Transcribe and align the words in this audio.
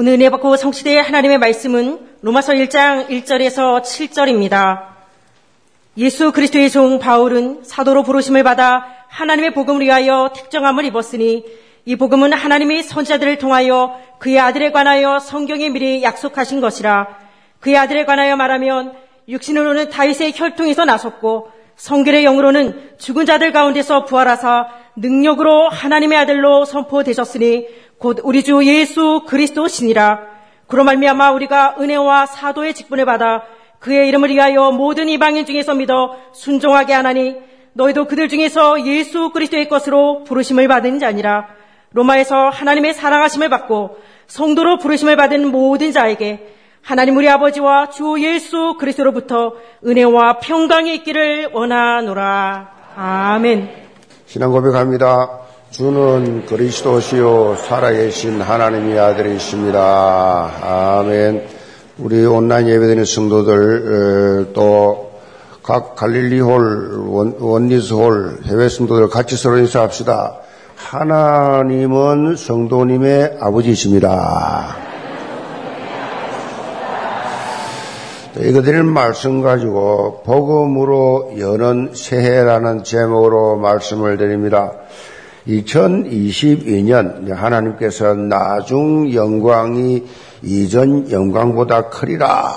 오늘 0.00 0.12
은혜 0.12 0.30
받고 0.30 0.54
성취될 0.54 1.02
하나님의 1.02 1.38
말씀은 1.38 1.98
로마서 2.22 2.52
1장 2.52 3.08
1절에서 3.08 3.82
7절입니다. 3.82 4.90
예수 5.96 6.30
그리스도의 6.30 6.70
종 6.70 7.00
바울은 7.00 7.64
사도로 7.64 8.04
부르심을 8.04 8.44
받아 8.44 8.86
하나님의 9.08 9.54
복음을 9.54 9.84
위하여 9.84 10.30
특정함을 10.32 10.84
입었으니 10.84 11.44
이 11.84 11.96
복음은 11.96 12.32
하나님의 12.32 12.84
선자들을 12.84 13.38
통하여 13.38 13.98
그의 14.20 14.38
아들에 14.38 14.70
관하여 14.70 15.18
성경에 15.18 15.68
미리 15.68 16.04
약속하신 16.04 16.60
것이라 16.60 17.18
그의 17.58 17.76
아들에 17.76 18.04
관하여 18.04 18.36
말하면 18.36 18.94
육신으로는 19.28 19.90
다윗의 19.90 20.32
혈통에서 20.36 20.84
나섰고 20.84 21.50
성결의 21.78 22.24
영으로는 22.24 22.90
죽은 22.98 23.24
자들 23.24 23.52
가운데서 23.52 24.04
부활하사 24.04 24.66
능력으로 24.96 25.68
하나님의 25.68 26.18
아들로 26.18 26.64
선포되셨으니 26.64 27.68
곧 27.98 28.18
우리 28.24 28.42
주 28.42 28.64
예수 28.64 29.22
그리스도시니라. 29.26 30.20
그로 30.66 30.82
말미암아 30.82 31.30
우리가 31.30 31.76
은혜와 31.78 32.26
사도의 32.26 32.74
직분을 32.74 33.04
받아 33.04 33.44
그의 33.78 34.08
이름을 34.08 34.30
위하여 34.30 34.72
모든 34.72 35.08
이방인 35.08 35.46
중에서 35.46 35.74
믿어 35.74 36.16
순종하게 36.32 36.92
하나니 36.94 37.36
너희도 37.74 38.06
그들 38.06 38.28
중에서 38.28 38.84
예수 38.84 39.30
그리스도의 39.30 39.68
것으로 39.68 40.24
부르심을 40.24 40.66
받은 40.66 40.98
자니라. 40.98 41.46
로마에서 41.92 42.48
하나님의 42.48 42.92
사랑하심을 42.92 43.48
받고 43.50 43.98
성도로 44.26 44.78
부르심을 44.78 45.14
받은 45.14 45.52
모든 45.52 45.92
자에게 45.92 46.57
하나님 46.82 47.16
우리 47.16 47.28
아버지와 47.28 47.90
주 47.90 48.16
예수 48.20 48.76
그리스도로부터 48.78 49.52
은혜와 49.86 50.38
평강이 50.38 50.94
있기를 50.96 51.50
원하노라. 51.52 52.68
아멘. 52.96 53.68
신앙 54.26 54.52
고백합니다. 54.52 55.40
주는 55.70 56.46
그리스도시요 56.46 57.56
살아계신 57.56 58.40
하나님의 58.40 58.98
아들이십니다. 58.98 60.50
아멘. 60.62 61.46
우리 61.98 62.24
온라인 62.24 62.68
예배드리는 62.68 63.04
성도들 63.04 64.52
또 64.54 65.08
각 65.68 65.96
갈릴리홀, 65.96 67.34
원리스홀, 67.40 68.38
해외 68.46 68.70
성도들 68.70 69.10
같이 69.10 69.36
서로 69.36 69.58
인사합시다. 69.58 70.36
하나님은 70.76 72.36
성도님의 72.36 73.36
아버지이십니다. 73.38 74.87
이거드릴 78.40 78.84
말씀 78.84 79.42
가지고 79.42 80.22
복음으로 80.24 81.32
여는 81.38 81.90
새해라는 81.92 82.84
제목으로 82.84 83.56
말씀을 83.56 84.16
드립니다. 84.16 84.74
2022년 85.48 87.32
하나님께서 87.32 88.14
나중 88.14 89.12
영광이 89.12 90.04
이전 90.42 91.10
영광보다 91.10 91.88
크리라. 91.88 92.54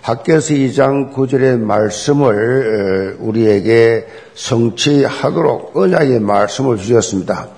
학계서 0.00 0.54
2장 0.54 1.12
9절의 1.12 1.58
말씀을 1.58 3.18
우리에게 3.20 4.06
성취하도록 4.32 5.76
언약의 5.76 6.20
말씀을 6.20 6.78
주셨습니다. 6.78 7.48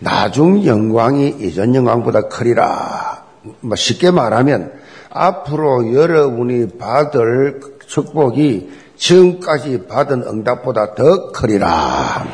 나중 0.00 0.64
영광이 0.64 1.36
이전 1.38 1.76
영광보다 1.76 2.22
크리라. 2.22 3.22
뭐 3.60 3.76
쉽게 3.76 4.10
말하면 4.10 4.77
앞으로 5.10 5.94
여러분이 5.94 6.78
받을 6.78 7.60
축복이 7.86 8.70
지금까지 8.96 9.86
받은 9.86 10.22
응답보다 10.22 10.94
더 10.94 11.32
크리라. 11.32 12.26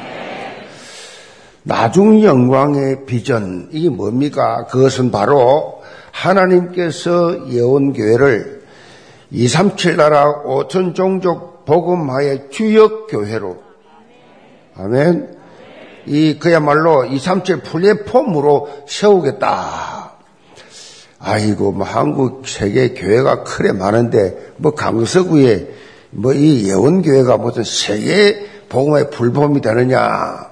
나중 1.63 2.23
영광의 2.23 3.07
비전, 3.07 3.69
이게 3.73 3.89
뭡니까? 3.89 4.67
그것은 4.67 5.11
바로 5.11 5.83
하나님께서 6.11 7.49
예언교회를 7.51 8.65
237 9.31 9.97
나라 9.97 10.43
5천 10.45 10.95
종족 10.95 11.65
복음화의 11.65 12.51
주역 12.51 13.07
교회로 13.09 13.57
아멘. 14.77 15.39
이 16.07 16.39
그야말로 16.39 17.05
237 17.07 17.63
플랫폼으로 17.63 18.69
세우겠다. 18.87 20.04
아이고 21.25 21.73
뭐 21.73 21.87
한국 21.87 22.47
세계 22.47 22.93
교회가 22.93 23.45
크래 23.45 23.73
많은데 23.73 24.53
뭐 24.59 24.75
강서구에 24.75 25.69
뭐 26.11 26.33
이 26.35 26.69
예언교회가 26.69 27.39
무슨 27.39 27.65
세계 27.65 28.47
복음화의 28.69 29.11
불법이 29.11 29.61
되느냐. 29.61 30.51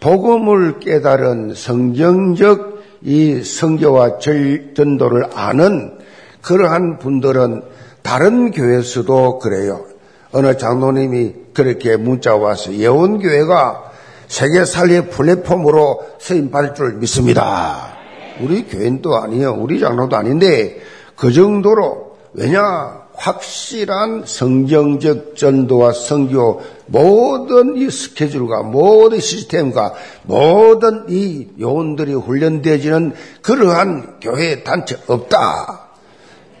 복음을 0.00 0.80
깨달은 0.80 1.54
성경적 1.54 2.78
이 3.02 3.42
성교와 3.42 4.18
전도를 4.18 5.26
아는 5.34 5.98
그러한 6.42 6.98
분들은 6.98 7.62
다른 8.02 8.50
교회에서도 8.50 9.38
그래요. 9.38 9.84
어느 10.32 10.56
장로님이 10.56 11.34
그렇게 11.54 11.96
문자 11.96 12.36
와서 12.36 12.72
예원교회가 12.72 13.92
세계 14.28 14.64
살리의 14.64 15.10
플랫폼으로 15.10 16.00
쓰임 16.20 16.50
받을 16.50 16.74
줄 16.74 16.94
믿습니다. 16.94 17.97
우리 18.40 18.66
교회는 18.66 19.02
또 19.02 19.16
아니에요. 19.16 19.54
우리 19.54 19.80
장로도 19.80 20.16
아닌데 20.16 20.80
그 21.16 21.32
정도로 21.32 22.16
왜냐 22.34 23.08
확실한 23.14 24.22
성경적 24.26 25.34
전도와 25.34 25.92
성교 25.92 26.62
모든 26.86 27.76
이 27.76 27.90
스케줄과 27.90 28.62
모든 28.62 29.18
시스템과 29.18 29.94
모든 30.22 31.06
이 31.08 31.48
요원들이 31.58 32.14
훈련되지는 32.14 33.14
그러한 33.42 34.20
교회 34.20 34.62
단체 34.62 34.96
없다. 35.08 35.88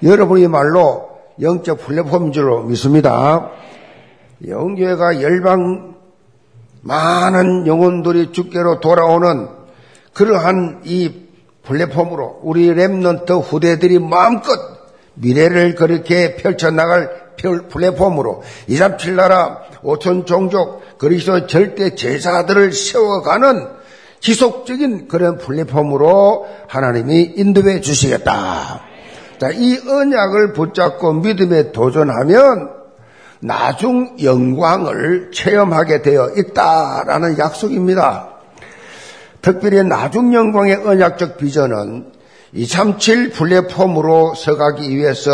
여러분이 0.02 0.48
말로 0.48 1.10
영적 1.40 1.78
플랫폼인 1.78 2.32
줄로 2.32 2.64
믿습니다. 2.64 3.50
영교회가 4.46 5.22
열방 5.22 5.94
많은 6.82 7.66
영혼들이 7.66 8.32
주께로 8.32 8.80
돌아오는 8.80 9.48
그러한 10.12 10.82
이 10.84 11.27
플랫폼으로 11.68 12.40
우리 12.42 12.68
remnant 12.68 13.42
후대들이 13.44 13.98
마음껏 13.98 14.58
미래를 15.14 15.74
그렇게 15.74 16.34
펼쳐나갈 16.36 17.28
플랫폼으로 17.68 18.42
237 18.66 19.16
나라 19.16 19.60
5천 19.84 20.26
종족 20.26 20.98
그리스도 20.98 21.46
절대 21.46 21.94
제자들을 21.94 22.72
세워가는 22.72 23.68
지속적인 24.20 25.06
그런 25.06 25.38
플랫폼으로 25.38 26.46
하나님이 26.66 27.34
인도해 27.36 27.80
주시겠다. 27.80 28.80
자, 29.38 29.50
이 29.52 29.78
언약을 29.78 30.52
붙잡고 30.54 31.12
믿음에 31.12 31.70
도전하면 31.70 32.70
나중 33.40 34.16
영광을 34.20 35.30
체험하게 35.32 36.02
되어 36.02 36.30
있다라는 36.36 37.38
약속입니다. 37.38 38.37
특별히 39.42 39.82
나중 39.84 40.34
영광의 40.34 40.76
언약적 40.76 41.38
비전은 41.38 42.12
237 42.52 43.30
플랫폼으로 43.30 44.34
서가기 44.34 44.96
위해서 44.96 45.30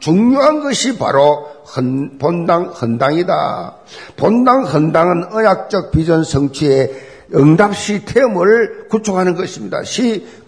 중요한 0.00 0.60
것이 0.60 0.98
바로 0.98 1.46
헌, 1.76 2.18
본당 2.18 2.66
헌당이다. 2.66 3.76
본당 4.16 4.64
헌당은 4.64 5.32
언약적 5.32 5.92
비전 5.92 6.24
성취의 6.24 6.90
응답 7.34 7.74
시스템을 7.74 8.88
구축하는 8.88 9.34
것입니다. 9.34 9.82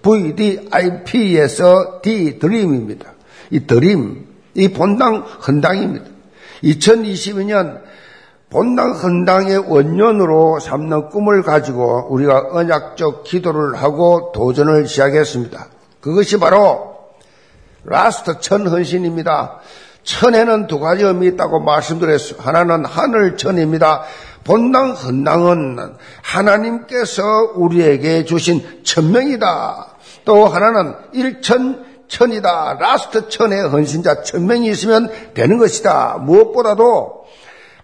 CVDIP에서 0.02 0.80
D 2.02 2.38
드림입니다. 2.38 3.14
이 3.50 3.66
드림, 3.66 4.26
이 4.54 4.68
본당 4.68 5.24
헌당입니다. 5.46 6.06
2022년 6.62 7.80
본당 8.48 8.92
헌당의 8.92 9.58
원년으로 9.58 10.60
삼는 10.60 11.08
꿈을 11.08 11.42
가지고 11.42 12.06
우리가 12.10 12.48
언약적 12.52 13.24
기도를 13.24 13.74
하고 13.74 14.30
도전을 14.32 14.86
시작했습니다. 14.86 15.66
그것이 16.00 16.38
바로 16.38 16.96
last 17.84 18.38
천 18.40 18.66
헌신입니다. 18.66 19.58
천에는 20.04 20.68
두 20.68 20.78
가지 20.78 21.02
의미 21.02 21.26
있다고 21.28 21.60
말씀드렸어요. 21.60 22.40
하나는 22.40 22.84
하늘 22.84 23.36
천입니다. 23.36 24.04
본당 24.44 24.92
헌당은 24.92 25.96
하나님께서 26.22 27.22
우리에게 27.56 28.24
주신 28.24 28.62
천명이다. 28.84 29.88
또 30.24 30.46
하나는 30.46 30.94
일천 31.12 31.84
천이다. 32.06 32.76
last 32.78 33.28
천의 33.28 33.68
헌신자 33.68 34.22
천명이 34.22 34.68
있으면 34.70 35.10
되는 35.34 35.58
것이다. 35.58 36.18
무엇보다도 36.20 37.25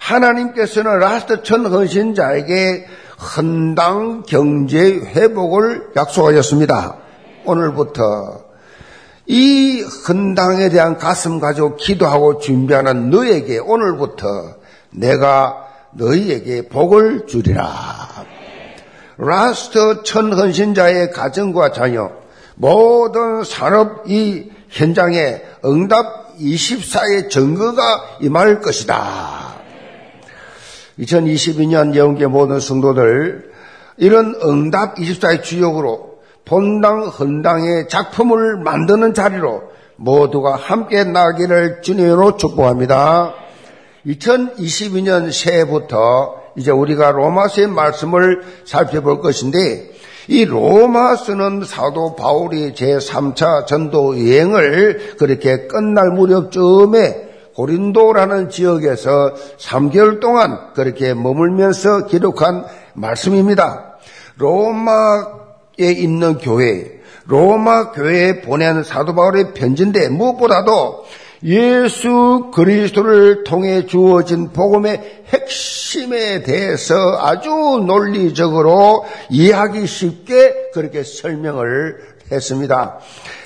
하나님께서는 0.02 0.98
last 0.98 1.42
천 1.42 1.64
헌신자에게 1.64 2.86
헌당 3.36 4.24
경제 4.26 4.80
회복을 4.80 5.92
약속하셨습니다. 5.96 6.96
오늘부터 7.44 8.42
이 9.26 9.82
헌당에 10.08 10.68
대한 10.70 10.98
가슴 10.98 11.38
가지고 11.38 11.76
기도하고 11.76 12.38
준비하는 12.38 13.10
너희에게 13.10 13.58
오늘부터 13.58 14.26
내가 14.90 15.68
너희에게 15.92 16.68
복을 16.68 17.26
주리라. 17.26 17.68
last 19.18 20.02
천 20.02 20.32
헌신자의 20.32 21.12
가정과 21.12 21.70
자녀, 21.70 22.10
모든 22.56 23.44
산업 23.44 24.10
이 24.10 24.50
현장에 24.68 25.42
응답 25.64 26.36
24의 26.40 27.30
증거가 27.30 27.82
임할 28.20 28.60
것이다. 28.60 29.61
2022년 30.98 31.96
영계 31.96 32.26
모든 32.26 32.60
성도들 32.60 33.50
이런 33.96 34.34
응답 34.42 34.96
24의 34.96 35.42
주역으로 35.42 36.12
본당 36.44 37.06
헌당의 37.06 37.88
작품을 37.88 38.58
만드는 38.58 39.14
자리로 39.14 39.62
모두가 39.96 40.56
함께 40.56 41.04
나기를 41.04 41.82
주님으로 41.82 42.36
축복합니다. 42.36 43.34
2022년 44.06 45.30
새해부터 45.32 46.42
이제 46.56 46.70
우리가 46.70 47.12
로마서의 47.12 47.68
말씀을 47.68 48.42
살펴볼 48.64 49.20
것인데 49.20 49.92
이 50.28 50.44
로마서는 50.44 51.64
사도 51.64 52.16
바울이 52.16 52.74
제3차 52.74 53.66
전도 53.66 54.18
여행을 54.18 55.16
그렇게 55.18 55.66
끝날 55.66 56.10
무렵쯤에 56.10 57.31
고린도라는 57.54 58.50
지역에서 58.50 59.34
3개월 59.58 60.20
동안 60.20 60.72
그렇게 60.74 61.14
머물면서 61.14 62.06
기록한 62.06 62.64
말씀입니다. 62.94 63.96
로마에 64.36 65.26
있는 65.78 66.38
교회, 66.38 67.00
로마 67.26 67.92
교회에 67.92 68.40
보낸 68.40 68.82
사도 68.82 69.14
바울의 69.14 69.54
편지인데 69.54 70.08
무엇보다도 70.08 71.04
예수 71.44 72.50
그리스도를 72.54 73.42
통해 73.44 73.86
주어진 73.86 74.50
복음의 74.52 75.24
핵심에 75.26 76.42
대해서 76.42 76.94
아주 77.20 77.50
논리적으로 77.50 79.04
이해하기 79.28 79.86
쉽게 79.86 80.70
그렇게 80.72 81.02
설명을 81.02 81.96
했습니다. 82.30 82.98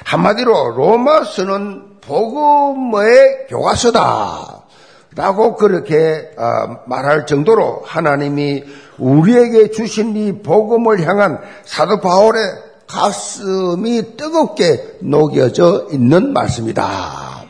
한마디로 0.05 0.75
로마서는 0.77 1.96
복음의 2.07 3.47
교과서다. 3.49 4.63
라고 5.15 5.57
그렇게 5.57 6.31
어, 6.37 6.77
말할 6.87 7.25
정도로 7.25 7.83
하나님이 7.85 8.65
우리에게 8.99 9.71
주신 9.71 10.15
이 10.15 10.43
복음을 10.43 11.07
향한 11.07 11.41
사도 11.65 12.01
바울의 12.01 12.43
가슴이 12.87 14.17
뜨겁게 14.17 14.99
녹여져 15.01 15.89
있는 15.91 16.35
말씀이다. 16.35 17.45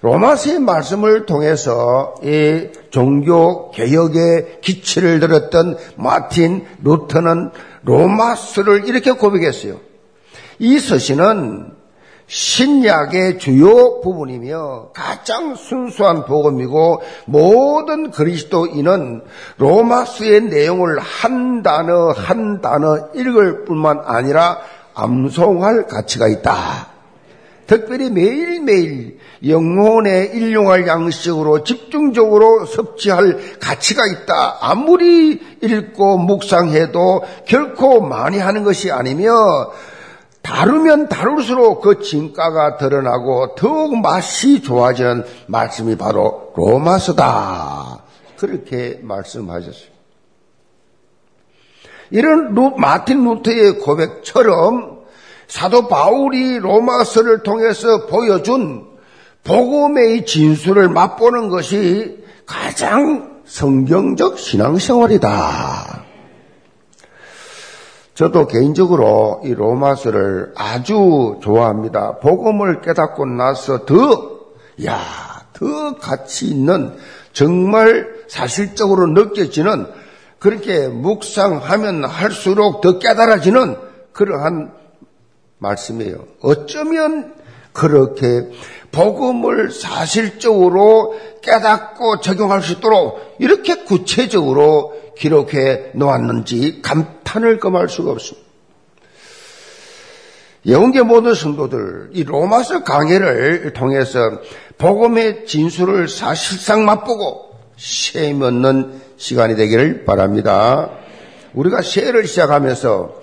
로마서의 0.00 0.60
말씀을 0.60 1.26
통해서 1.26 2.14
이 2.22 2.68
종교 2.90 3.70
개혁의 3.72 4.60
기치를 4.62 5.20
들었던 5.20 5.76
마틴 5.96 6.64
루터는 6.82 7.50
로마서를 7.82 8.88
이렇게 8.88 9.12
고백했어요. 9.12 9.80
이 10.60 10.78
서신은 10.78 11.77
신약의 12.28 13.38
주요 13.38 14.02
부분이며 14.02 14.90
가장 14.92 15.54
순수한 15.54 16.26
복음이고 16.26 17.02
모든 17.24 18.10
그리스도인은 18.10 19.22
로마서의 19.56 20.42
내용을 20.42 20.98
한 20.98 21.62
단어 21.62 22.10
한 22.10 22.60
단어 22.60 23.08
읽을 23.14 23.64
뿐만 23.64 24.02
아니라 24.04 24.58
암송할 24.94 25.86
가치가 25.86 26.28
있다. 26.28 26.88
특별히 27.66 28.10
매일매일 28.10 29.18
영혼에 29.46 30.24
일용할 30.34 30.86
양식으로 30.86 31.64
집중적으로 31.64 32.66
섭취할 32.66 33.58
가치가 33.60 34.02
있다. 34.06 34.58
아무리 34.60 35.40
읽고 35.62 36.18
묵상해도 36.18 37.22
결코 37.46 38.00
많이 38.00 38.38
하는 38.38 38.64
것이 38.64 38.90
아니며 38.90 39.30
다루면 40.42 41.08
다룰수록 41.08 41.82
그 41.82 42.00
진가가 42.00 42.76
드러나고 42.76 43.54
더욱 43.54 43.98
맛이 44.00 44.62
좋아지는 44.62 45.24
말씀이 45.46 45.96
바로 45.96 46.52
로마서다. 46.56 48.02
그렇게 48.38 49.00
말씀하셨어요. 49.02 49.98
이런 52.10 52.54
루, 52.54 52.70
마틴 52.76 53.24
루터의 53.24 53.78
고백처럼 53.80 54.98
사도 55.46 55.88
바울이 55.88 56.58
로마서를 56.58 57.42
통해서 57.42 58.06
보여준 58.06 58.86
복음의 59.44 60.26
진수를 60.26 60.88
맛보는 60.88 61.48
것이 61.48 62.18
가장 62.46 63.40
성경적 63.44 64.38
신앙생활이다. 64.38 66.07
저도 68.18 68.48
개인적으로 68.48 69.42
이 69.44 69.54
로마서를 69.54 70.52
아주 70.56 71.38
좋아합니다. 71.40 72.18
복음을 72.18 72.80
깨닫고 72.80 73.26
나서 73.26 73.86
더, 73.86 74.40
야, 74.84 74.98
더 75.52 75.96
가치 75.98 76.46
있는 76.46 76.96
정말 77.32 78.08
사실적으로 78.26 79.06
느껴지는 79.06 79.86
그렇게 80.40 80.88
묵상하면 80.88 82.06
할수록 82.06 82.80
더 82.80 82.98
깨달아지는 82.98 83.76
그러한 84.12 84.72
말씀이에요. 85.58 86.16
어쩌면 86.40 87.34
그렇게 87.72 88.50
복음을 88.90 89.70
사실적으로 89.70 91.14
깨닫고 91.42 92.20
적용할 92.20 92.62
수 92.62 92.74
있도록 92.74 93.36
이렇게 93.38 93.84
구체적으로 93.84 94.94
기록해 95.16 95.92
놓았는지 95.94 96.80
감탄을 96.82 97.58
금할 97.58 97.88
수가 97.88 98.12
없습니다. 98.12 98.48
영계 100.66 101.02
모든 101.02 101.34
성도들 101.34 102.10
이 102.12 102.24
로마서 102.24 102.84
강해를 102.84 103.72
통해서 103.72 104.18
복음의 104.76 105.46
진수를 105.46 106.08
사실상 106.08 106.84
맛보고 106.84 107.54
셈 107.76 108.42
얻는 108.42 109.00
시간이 109.16 109.56
되기를 109.56 110.04
바랍니다. 110.04 110.90
우리가 111.54 111.82
새해를 111.82 112.26
시작하면서 112.26 113.17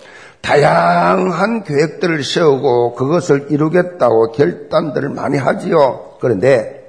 다양한 0.45 1.63
계획들을 1.63 2.23
세우고 2.23 2.93
그것을 2.93 3.47
이루겠다고 3.49 4.31
결단들을 4.33 5.09
많이 5.09 5.39
하지요. 5.39 6.17
그런데 6.21 6.85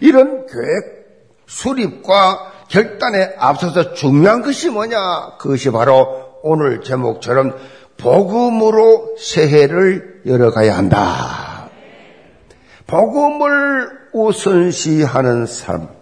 이런 0.00 0.46
계획 0.46 1.00
수립과 1.46 2.52
결단에 2.68 3.34
앞서서 3.38 3.94
중요한 3.94 4.42
것이 4.42 4.68
뭐냐? 4.68 5.38
그것이 5.38 5.70
바로 5.70 6.26
오늘 6.42 6.82
제목처럼 6.82 7.56
복음으로 7.96 9.16
새해를 9.18 10.20
열어가야 10.26 10.76
한다. 10.76 11.70
복음을 12.86 13.88
우선시하는 14.12 15.46
삶. 15.46 15.99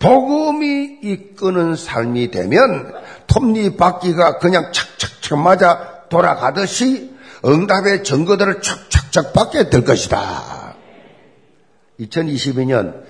복음이 0.00 0.98
이끄는 1.02 1.76
삶이 1.76 2.30
되면 2.30 2.92
톱니바퀴가 3.26 4.38
그냥 4.38 4.72
착착착 4.72 5.38
맞아 5.38 6.00
돌아가듯이 6.08 7.14
응답의 7.44 8.02
증거들을 8.02 8.60
착착착 8.60 9.32
받게 9.32 9.70
될 9.70 9.84
것이다. 9.84 10.74
2022년 12.00 13.02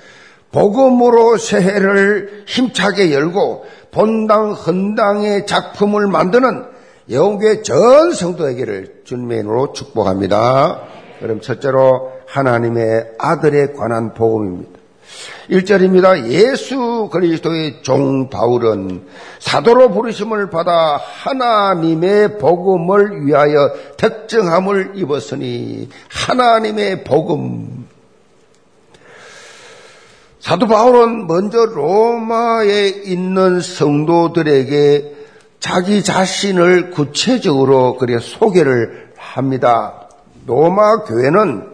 복음으로 0.52 1.36
새해를 1.36 2.44
힘차게 2.46 3.12
열고 3.12 3.64
본당 3.92 4.52
헌당의 4.52 5.46
작품을 5.46 6.08
만드는 6.08 6.64
영계 7.10 7.62
전 7.62 8.12
성도에게를 8.12 9.02
주님의 9.04 9.38
이름으로 9.38 9.72
축복합니다. 9.72 10.82
그럼 11.20 11.40
첫째로 11.40 12.12
하나님의 12.26 13.12
아들에 13.18 13.72
관한 13.72 14.14
복음입니다. 14.14 14.79
1절입니다. 15.50 16.30
예수 16.30 17.08
그리스도의 17.12 17.82
종 17.82 18.30
바울은 18.30 19.02
사도로 19.40 19.90
부르심을 19.90 20.48
받아 20.50 20.96
하나님의 20.96 22.38
복음을 22.38 23.26
위하여 23.26 23.72
특정함을 23.96 24.92
입었으니 24.94 25.88
하나님의 26.08 27.04
복음 27.04 27.88
사도 30.38 30.66
바울은 30.66 31.26
먼저 31.26 31.64
로마에 31.66 32.88
있는 33.04 33.60
성도들에게 33.60 35.16
자기 35.58 36.02
자신을 36.02 36.90
구체적으로 36.90 37.96
그래 37.96 38.18
소개를 38.18 39.12
합니다. 39.18 40.08
로마 40.46 41.04
교회는 41.04 41.69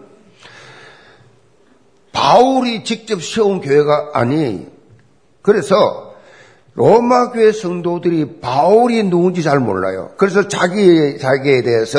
바울이 2.17 2.83
직접 2.83 3.23
세운 3.23 3.61
교회가 3.61 4.13
아니, 4.15 4.67
그래서 5.43 6.15
로마 6.73 7.31
교회 7.31 7.53
성도들이 7.53 8.41
바울이 8.41 9.03
누군지 9.03 9.43
잘 9.43 9.61
몰라요. 9.61 10.13
그래서 10.17 10.49
자기, 10.49 11.19
자기에 11.19 11.61
대해서 11.61 11.99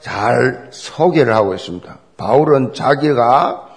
잘 0.00 0.68
소개를 0.72 1.32
하고 1.36 1.54
있습니다. 1.54 1.96
바울은 2.16 2.74
자기가 2.74 3.68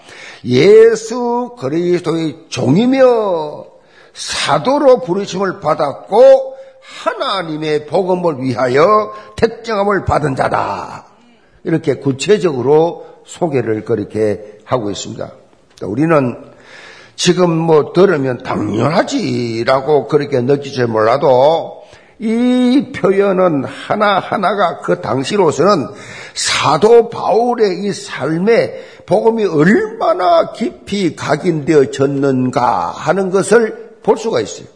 예수 0.46 1.56
그리스도의 1.60 2.46
종이며 2.50 3.66
사도로 4.16 5.02
부르심을 5.02 5.60
받았고 5.60 6.56
하나님의 6.82 7.86
복음을 7.86 8.42
위하여 8.42 9.14
택정함을 9.36 10.06
받은 10.06 10.36
자다. 10.36 11.06
이렇게 11.64 11.96
구체적으로 11.98 13.06
소개를 13.26 13.86
그렇게 13.86 14.58
하고 14.66 14.90
있습니다. 14.90 15.45
우리는 15.82 16.56
지금 17.16 17.52
뭐 17.52 17.94
들으면 17.94 18.44
당연하지라고 18.44 20.08
그렇게 20.08 20.42
느끼지 20.42 20.86
몰라도 20.86 21.84
이 22.20 22.92
표현은 22.96 23.66
하나하나가 23.66 24.80
그 24.80 25.02
당시로서는 25.02 25.88
사도 26.34 27.10
바울의 27.10 27.84
이 27.84 27.92
삶에 27.92 28.84
복음이 29.06 29.46
얼마나 29.46 30.54
깊이 30.54 31.16
각인되어졌는가 31.16 32.92
하는 32.92 33.32
것을 33.32 34.00
볼 34.02 34.18
수가 34.18 34.40
있어요. 34.40 34.68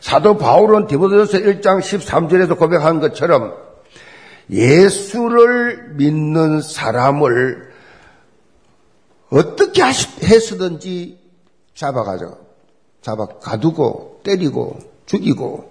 사도 0.00 0.36
바울은 0.36 0.86
디모데전서 0.86 1.38
1장 1.38 1.80
13절에서 1.80 2.58
고백한 2.58 3.00
것처럼 3.00 3.54
예수를 4.50 5.94
믿는 5.96 6.60
사람을 6.60 7.73
어떻게 9.30 9.82
해서든지 9.82 11.18
잡아가죠. 11.74 12.38
잡아 13.02 13.26
가두고 13.26 14.20
때리고 14.22 14.78
죽이고 15.06 15.70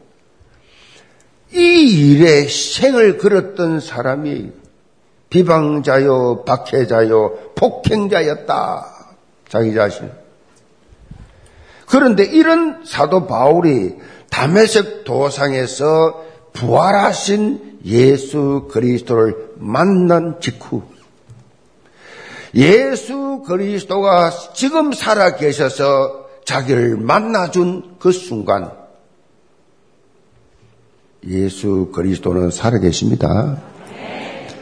이 1.53 2.12
일에 2.12 2.48
생을 2.48 3.17
걸었던 3.17 3.79
사람이 3.79 4.51
비방자요, 5.29 6.43
박해자요, 6.45 7.53
폭행자였다. 7.55 8.86
자기 9.50 9.74
자신. 9.74 10.12
그런데 11.88 12.24
이런 12.24 12.83
사도 12.86 13.27
바울이 13.27 13.95
담에색 14.29 15.03
도상에서 15.03 16.24
부활하신 16.53 17.79
예수 17.86 18.67
그리스도를 18.72 19.53
만난 19.57 20.39
직후 20.39 20.83
예수 22.55 23.43
그리스도가 23.48 24.29
지금 24.53 24.93
살아 24.93 25.36
계셔서 25.36 26.27
자기를 26.45 26.98
만나준 26.98 27.95
그 28.00 28.12
순간 28.12 28.72
예수 31.27 31.89
그리스도는 31.93 32.51
살아 32.51 32.79
계십니다. 32.79 33.57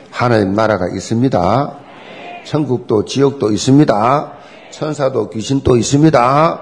하나님 0.09 0.53
나라가 0.53 0.87
있습니다. 0.87 1.79
천국도 2.45 3.05
지옥도 3.05 3.51
있습니다. 3.51 4.33
천사도 4.71 5.29
귀신도 5.29 5.77
있습니다. 5.77 6.61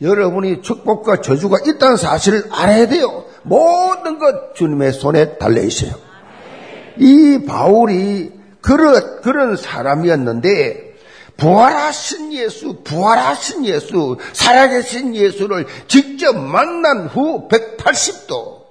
여러분이 0.00 0.62
축복과 0.62 1.20
저주가 1.20 1.56
있다는 1.66 1.96
사실을 1.96 2.44
알아야 2.50 2.86
돼요. 2.88 3.24
모든 3.42 4.18
것 4.18 4.54
주님의 4.54 4.92
손에 4.92 5.38
달려 5.38 5.62
있어요. 5.62 5.92
이 6.98 7.44
바울이 7.46 8.35
그런, 8.66 9.20
그런 9.20 9.56
사람이었는데, 9.56 10.96
부활하신 11.36 12.32
예수, 12.32 12.82
부활하신 12.82 13.64
예수, 13.64 14.16
살아계신 14.32 15.14
예수를 15.14 15.66
직접 15.86 16.36
만난 16.36 17.06
후 17.06 17.46
180도 17.48 18.64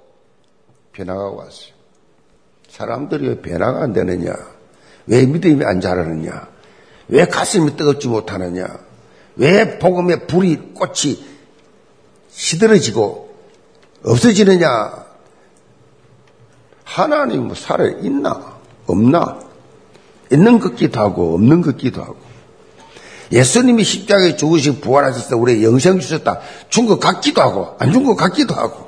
변화가 0.92 1.30
왔어요. 1.30 1.74
사람들이 2.68 3.28
왜 3.28 3.40
변화가 3.40 3.84
안 3.84 3.94
되느냐? 3.94 4.34
왜 5.06 5.24
믿음이 5.24 5.64
안 5.64 5.80
자라느냐? 5.80 6.46
왜 7.08 7.24
가슴이 7.24 7.76
뜨겁지 7.76 8.08
못하느냐? 8.08 8.66
왜 9.36 9.78
복음의 9.78 10.26
불이 10.26 10.74
꽃이 10.74 11.24
시들어지고 12.28 13.34
없어지느냐? 14.04 15.06
하나님 16.84 17.46
뭐 17.46 17.54
살아 17.54 17.86
있나? 17.86 18.58
없나? 18.86 19.45
있는 20.32 20.58
것 20.58 20.70
같기도 20.70 21.00
하고 21.00 21.34
없는 21.34 21.62
것 21.62 21.72
같기도 21.72 22.02
하고 22.02 22.16
예수님이 23.32 23.82
십자가에 23.84 24.36
죽으시고 24.36 24.78
부활하셨다 24.80 25.36
우리 25.36 25.64
영생 25.64 25.98
주셨다 25.98 26.40
준 26.70 26.86
것 26.86 27.00
같기도 27.00 27.42
하고 27.42 27.74
안 27.78 27.92
준 27.92 28.04
것 28.04 28.14
같기도 28.16 28.54
하고 28.54 28.86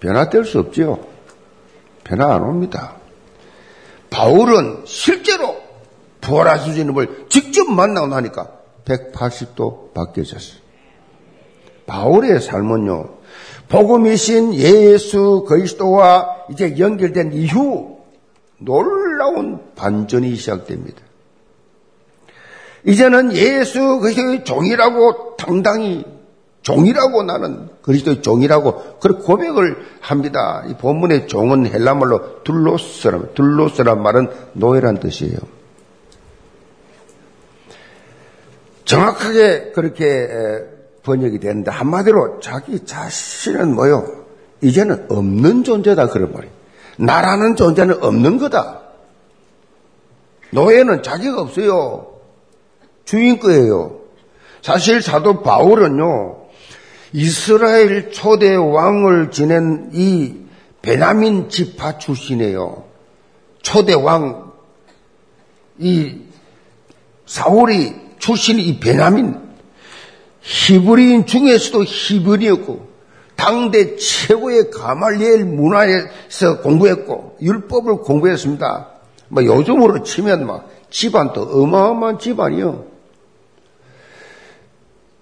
변화될 0.00 0.44
수 0.46 0.58
없지요. 0.60 0.98
변화 2.04 2.34
안 2.34 2.42
옵니다. 2.42 2.94
바울은 4.08 4.82
실제로 4.86 5.56
부활하신 6.22 6.74
주님을 6.74 7.26
직접 7.28 7.70
만나고 7.70 8.06
나니까 8.06 8.48
180도 8.86 9.92
바뀌어졌어요. 9.92 10.58
바울의 11.86 12.40
삶은요, 12.40 13.10
복음이신 13.68 14.54
예수 14.54 15.44
그리스도와 15.46 16.34
이제 16.50 16.76
연결된 16.78 17.32
이후 17.34 17.98
놀라운 18.60 19.60
반전이 19.74 20.36
시작됩니다. 20.36 21.02
이제는 22.84 23.34
예수 23.34 23.98
그리스도의 23.98 24.44
종이라고 24.44 25.36
당당히 25.36 26.04
종이라고 26.62 27.22
나는 27.22 27.68
그리스도의 27.82 28.22
종이라고 28.22 28.98
그런 29.00 29.18
고백을 29.20 29.76
합니다. 30.00 30.62
이 30.68 30.74
본문의 30.74 31.26
종은 31.26 31.66
헬라말로 31.66 32.42
둘로스란 32.44 33.34
둘로스란 33.34 34.02
말은 34.02 34.28
노예란 34.52 35.00
뜻이에요. 35.00 35.36
정확하게 38.84 39.72
그렇게 39.72 40.28
번역이 41.02 41.38
되는데 41.38 41.70
한마디로 41.70 42.40
자기 42.40 42.84
자신은 42.84 43.74
뭐요? 43.74 44.06
이제는 44.60 45.06
없는 45.08 45.64
존재다 45.64 46.08
그런 46.08 46.32
말이에요. 46.32 46.59
나라는 47.00 47.56
존재는 47.56 48.02
없는 48.02 48.38
거다. 48.38 48.80
노예는 50.50 51.02
자기가 51.02 51.40
없어요. 51.40 52.14
주인 53.04 53.40
거예요. 53.40 54.00
사실 54.62 55.00
사도 55.00 55.42
바울은요, 55.42 56.36
이스라엘 57.12 58.12
초대 58.12 58.54
왕을 58.54 59.30
지낸 59.30 59.90
이 59.94 60.34
베냐민 60.82 61.48
지파 61.48 61.98
출신이에요. 61.98 62.84
초대 63.62 63.94
왕, 63.94 64.52
이 65.78 66.18
사울이 67.26 67.94
출신이 68.18 68.62
이 68.62 68.80
베냐민, 68.80 69.40
히브리인 70.42 71.26
중에서도 71.26 71.82
히브리였고, 71.84 72.89
당대 73.40 73.96
최고의 73.96 74.70
가말리엘 74.70 75.46
문화에서 75.46 76.60
공부했고, 76.60 77.38
율법을 77.40 78.02
공부했습니다. 78.02 78.88
뭐 79.28 79.44
요즘으로 79.44 80.02
치면 80.02 80.46
막 80.46 80.68
집안도 80.90 81.40
어마어마한 81.40 82.18
집안이요. 82.18 82.84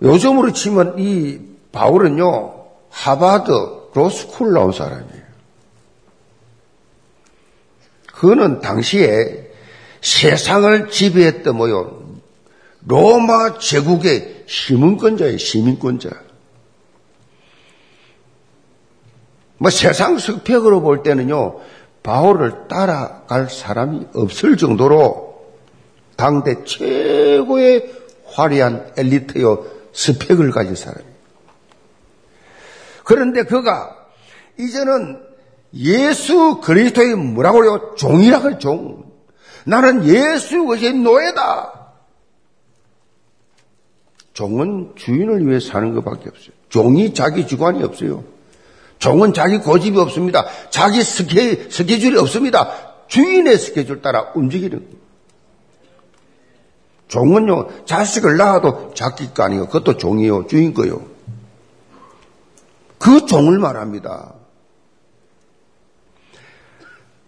요즘으로 0.03 0.53
치면 0.53 0.99
이 0.99 1.39
바울은요, 1.71 2.55
하바드 2.91 3.53
로스쿨 3.95 4.53
나온 4.53 4.73
사람이에요. 4.73 5.29
그는 8.15 8.61
당시에 8.61 9.53
세상을 10.01 10.91
지배했던 10.91 11.57
뭐요, 11.57 12.03
로마 12.85 13.59
제국의 13.59 14.43
시민권자예요, 14.49 15.39
시민권자. 15.39 16.28
뭐 19.59 19.71
세상 19.71 20.19
스펙으로 20.19 20.81
볼 20.81 21.03
때는요, 21.03 21.61
바울을 22.03 22.69
따라갈 22.69 23.51
사람이 23.51 24.09
없을 24.15 24.57
정도로 24.57 25.29
당대 26.17 26.65
최고의 26.65 27.93
화려한 28.27 28.93
엘리트요 28.97 29.65
스펙을 29.93 30.51
가진 30.53 30.75
사람이에요. 30.75 31.13
그런데 33.05 33.43
그가 33.43 33.97
이제는 34.59 35.23
예수 35.75 36.61
그리스도의 36.61 37.15
뭐라고 37.15 37.59
그래요? 37.59 37.95
종이라고 37.97 38.51
해요, 38.51 38.59
종. 38.59 39.05
나는 39.65 40.05
예수 40.05 40.65
그리스도의 40.65 40.95
노예다. 40.95 41.75
종은 44.33 44.93
주인을 44.95 45.47
위해 45.47 45.59
사는 45.59 45.95
것밖에 45.95 46.29
없어요. 46.29 46.53
종이 46.69 47.13
자기 47.13 47.47
주관이 47.47 47.83
없어요. 47.83 48.25
종은 48.99 49.33
자기 49.33 49.59
고집이 49.59 49.99
없습니다. 49.99 50.47
자기 50.71 51.03
스케, 51.03 51.69
스케줄이 51.71 52.19
없습니다. 52.19 52.73
주인의 53.07 53.59
스케줄 53.59 54.03
따라 54.03 54.33
움직이는. 54.35 54.99
종은요, 57.09 57.87
자식을 57.87 58.37
낳아도 58.37 58.93
자기 58.95 59.33
거 59.33 59.45
아니에요. 59.45 59.67
그것도 59.67 59.97
종이요, 59.97 60.47
주인 60.47 60.75
거요. 60.75 61.07
그 62.99 63.25
종을 63.27 63.59
말합니다. 63.59 64.35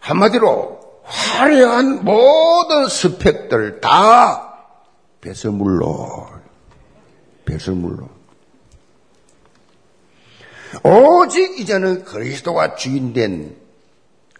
한마디로 0.01 0.81
화려한 1.05 2.05
모든 2.05 2.89
스펙들 2.89 3.81
다 3.81 4.67
배설물로, 5.21 6.29
배설물로. 7.45 8.20
오직 10.85 11.59
이제는 11.59 12.05
그리스도가 12.05 12.75
주인된 12.75 13.57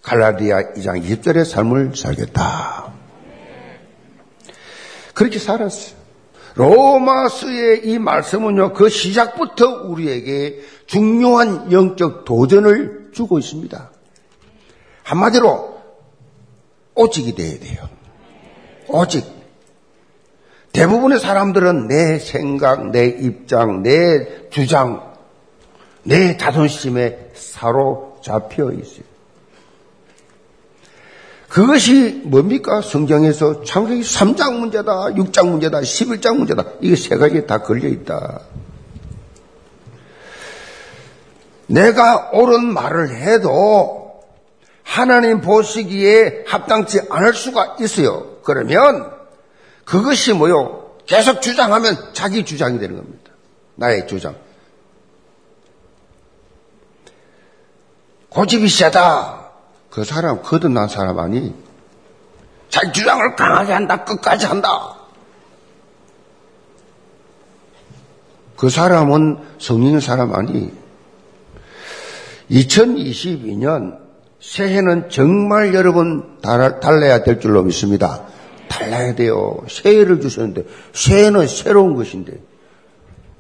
갈라디아 0.03 0.73
2장 0.75 1.03
20절의 1.03 1.45
삶을 1.45 1.97
살겠다. 1.97 2.93
그렇게 5.15 5.39
살았어요. 5.39 6.01
로마서의 6.55 7.87
이 7.87 7.99
말씀은요, 7.99 8.73
그 8.73 8.89
시작부터 8.89 9.85
우리에게 9.85 10.61
중요한 10.87 11.71
영적 11.71 12.25
도전을 12.25 13.11
주고 13.13 13.39
있습니다. 13.39 13.91
한마디로, 15.03 15.81
오직이 16.95 17.35
돼야 17.35 17.59
돼요. 17.59 17.89
오직. 18.89 19.25
대부분의 20.73 21.19
사람들은 21.19 21.89
내 21.89 22.19
생각, 22.19 22.91
내 22.91 23.07
입장, 23.07 23.83
내 23.83 24.49
주장, 24.51 25.10
내 26.03 26.37
자존심에 26.37 27.31
사로잡혀 27.35 28.73
있어요. 28.73 29.11
그것이 31.49 32.23
뭡니까? 32.25 32.81
성경에서 32.81 33.65
창세기 33.65 34.03
3장 34.03 34.61
문제다, 34.61 34.93
6장 35.15 35.49
문제다, 35.49 35.81
11장 35.81 36.37
문제다. 36.37 36.65
이게 36.81 36.95
세 36.95 37.17
가지에 37.17 37.45
다 37.45 37.59
걸려 37.59 37.89
있다. 37.89 38.41
내가 41.67 42.31
옳은 42.33 42.73
말을 42.73 43.17
해도 43.17 44.21
하나님 44.85 45.41
보시기에 45.41 46.45
합당치 46.47 47.01
않을 47.11 47.35
수가 47.35 47.77
있어요. 47.81 48.39
그러면 48.43 49.11
그것이 49.85 50.33
뭐요? 50.33 50.95
계속 51.07 51.43
주장하면 51.43 51.97
자기 52.13 52.45
주장이 52.45 52.79
되는 52.79 52.97
겁니다. 52.97 53.33
나의 53.75 54.07
주장. 54.07 54.37
고집이 58.31 58.69
세다. 58.69 59.51
그 59.91 60.05
사람 60.05 60.41
거듭난 60.43 60.89
사람 60.89 61.19
아니? 61.19 61.55
자기 62.69 62.93
주장을 62.93 63.35
강하게 63.35 63.73
한다. 63.73 64.05
끝까지 64.05 64.47
한다. 64.47 64.97
그 68.57 68.71
사람은 68.71 69.39
성령의 69.59 70.01
사람 70.01 70.35
아니? 70.35 70.73
2022년 72.51 73.99
새해는 74.41 75.11
정말 75.11 75.75
여러분 75.75 76.39
달라야 76.41 77.23
될 77.25 77.41
줄로 77.41 77.63
믿습니다. 77.65 78.23
달라야 78.69 79.15
돼요. 79.15 79.59
새해를 79.69 80.21
주셨는데 80.21 80.65
새해는 80.93 81.49
새로운 81.49 81.95
것인데 81.97 82.35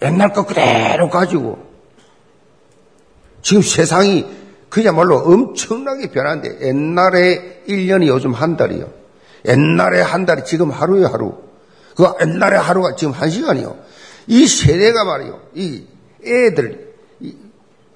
옛날 0.03 0.33
것 0.33 0.47
그대로 0.47 1.09
가지고 1.09 1.59
지금 3.43 3.63
세상이 3.63 4.40
그야말로 4.71 5.19
엄청나게 5.19 6.11
변한데 6.11 6.59
옛날에 6.63 7.63
1년이 7.69 8.07
요즘 8.07 8.33
한 8.33 8.57
달이요. 8.57 8.89
옛날에 9.47 10.01
한 10.01 10.25
달이 10.25 10.45
지금 10.45 10.71
하루에 10.71 11.05
하루. 11.05 11.35
그 11.97 12.07
옛날에 12.23 12.57
하루가 12.57 12.95
지금 12.95 13.13
한 13.13 13.29
시간이요. 13.29 13.77
이 14.29 14.47
세대가 14.47 15.05
말이요. 15.05 15.41
이 15.55 15.85
애들 16.25 16.91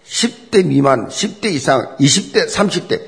10대 0.07 0.67
미만, 0.67 1.09
10대 1.09 1.47
이상, 1.47 1.97
20대, 1.97 2.47
30대, 2.47 3.01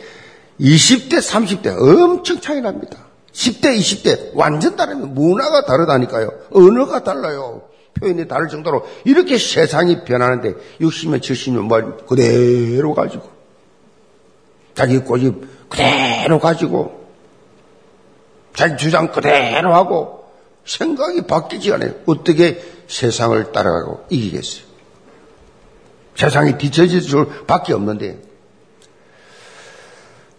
20대, 0.60 1.18
30대 1.18 1.76
엄청 1.78 2.40
차이 2.40 2.60
납니다. 2.60 2.98
10대, 3.32 3.76
20대 3.78 4.30
완전 4.34 4.76
다릅니다. 4.76 5.12
문화가 5.12 5.66
다르다니까요. 5.66 6.30
언어가 6.52 7.02
달라요. 7.04 7.62
표현이 7.94 8.28
다를 8.28 8.48
정도로 8.48 8.86
이렇게 9.04 9.38
세상이 9.38 10.04
변하는데 10.04 10.54
60년, 10.80 11.20
70년 11.20 11.66
말 11.66 11.96
그대로 12.06 12.94
가지고 12.94 13.35
자기 14.76 14.98
고집 14.98 15.68
그대로 15.68 16.38
가지고 16.38 17.06
자기 18.54 18.76
주장 18.76 19.10
그대로 19.10 19.74
하고 19.74 20.26
생각이 20.64 21.22
바뀌지 21.26 21.72
않아요. 21.72 21.94
어떻게 22.06 22.62
세상을 22.86 23.52
따라가고 23.52 24.04
이기겠어요? 24.10 24.64
세상이 26.14 26.58
뒤처질 26.58 27.00
수밖에 27.00 27.72
없는데 27.72 28.18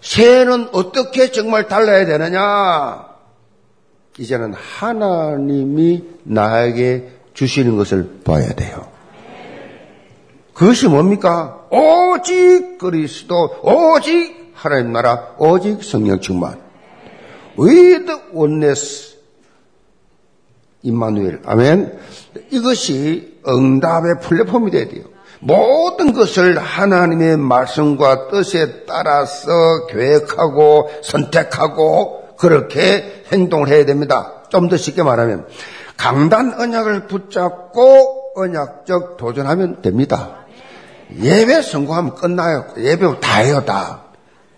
새해는 0.01 0.69
어떻게 0.71 1.31
정말 1.31 1.67
달라야 1.67 2.05
되느냐? 2.05 3.07
이제는 4.19 4.53
하나님이 4.53 6.03
나에게 6.23 7.09
주시는 7.33 7.77
것을 7.77 8.21
봐야 8.23 8.49
돼요. 8.49 8.96
그것이 10.57 10.87
뭡니까? 10.87 11.67
오직 11.69 12.79
그리스도, 12.79 13.51
오직 13.61 14.51
하나님 14.55 14.91
나라, 14.91 15.35
오직 15.37 15.83
성령 15.83 16.19
충만. 16.19 16.59
With 17.59 18.11
oneness, 18.33 19.17
임마누엘. 20.81 21.41
아멘. 21.45 21.99
이것이 22.49 23.39
응답의 23.47 24.19
플랫폼이 24.21 24.71
돼야 24.71 24.87
돼요. 24.87 25.03
모든 25.39 26.13
것을 26.13 26.57
하나님의 26.57 27.37
말씀과 27.37 28.29
뜻에 28.29 28.85
따라서 28.87 29.51
계획하고 29.87 30.89
선택하고 31.03 32.35
그렇게 32.37 33.23
행동을 33.31 33.67
해야 33.67 33.85
됩니다. 33.85 34.33
좀 34.49 34.69
더 34.69 34.77
쉽게 34.77 35.03
말하면 35.03 35.45
강단 35.97 36.59
언약을 36.59 37.07
붙잡고 37.07 38.31
언약적 38.35 39.17
도전하면 39.17 39.81
됩니다. 39.81 40.36
예배 41.15 41.61
성공하면 41.61 42.15
끝나요. 42.15 42.65
예배 42.77 43.19
다 43.19 43.39
해요, 43.39 43.63
다. 43.65 44.03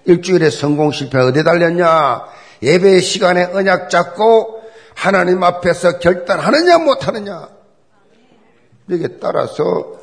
일주일에 0.05 0.49
성공 0.49 0.91
실패 0.91 1.19
어디 1.19 1.43
달렸냐? 1.43 2.23
예배 2.63 2.99
시간에 2.99 3.45
언약 3.45 3.89
잡고 3.89 4.63
하나님 4.95 5.43
앞에서 5.43 5.99
결단하느냐 5.99 6.79
못하느냐? 6.79 7.49
여기에 8.89 9.19
따라서 9.21 9.99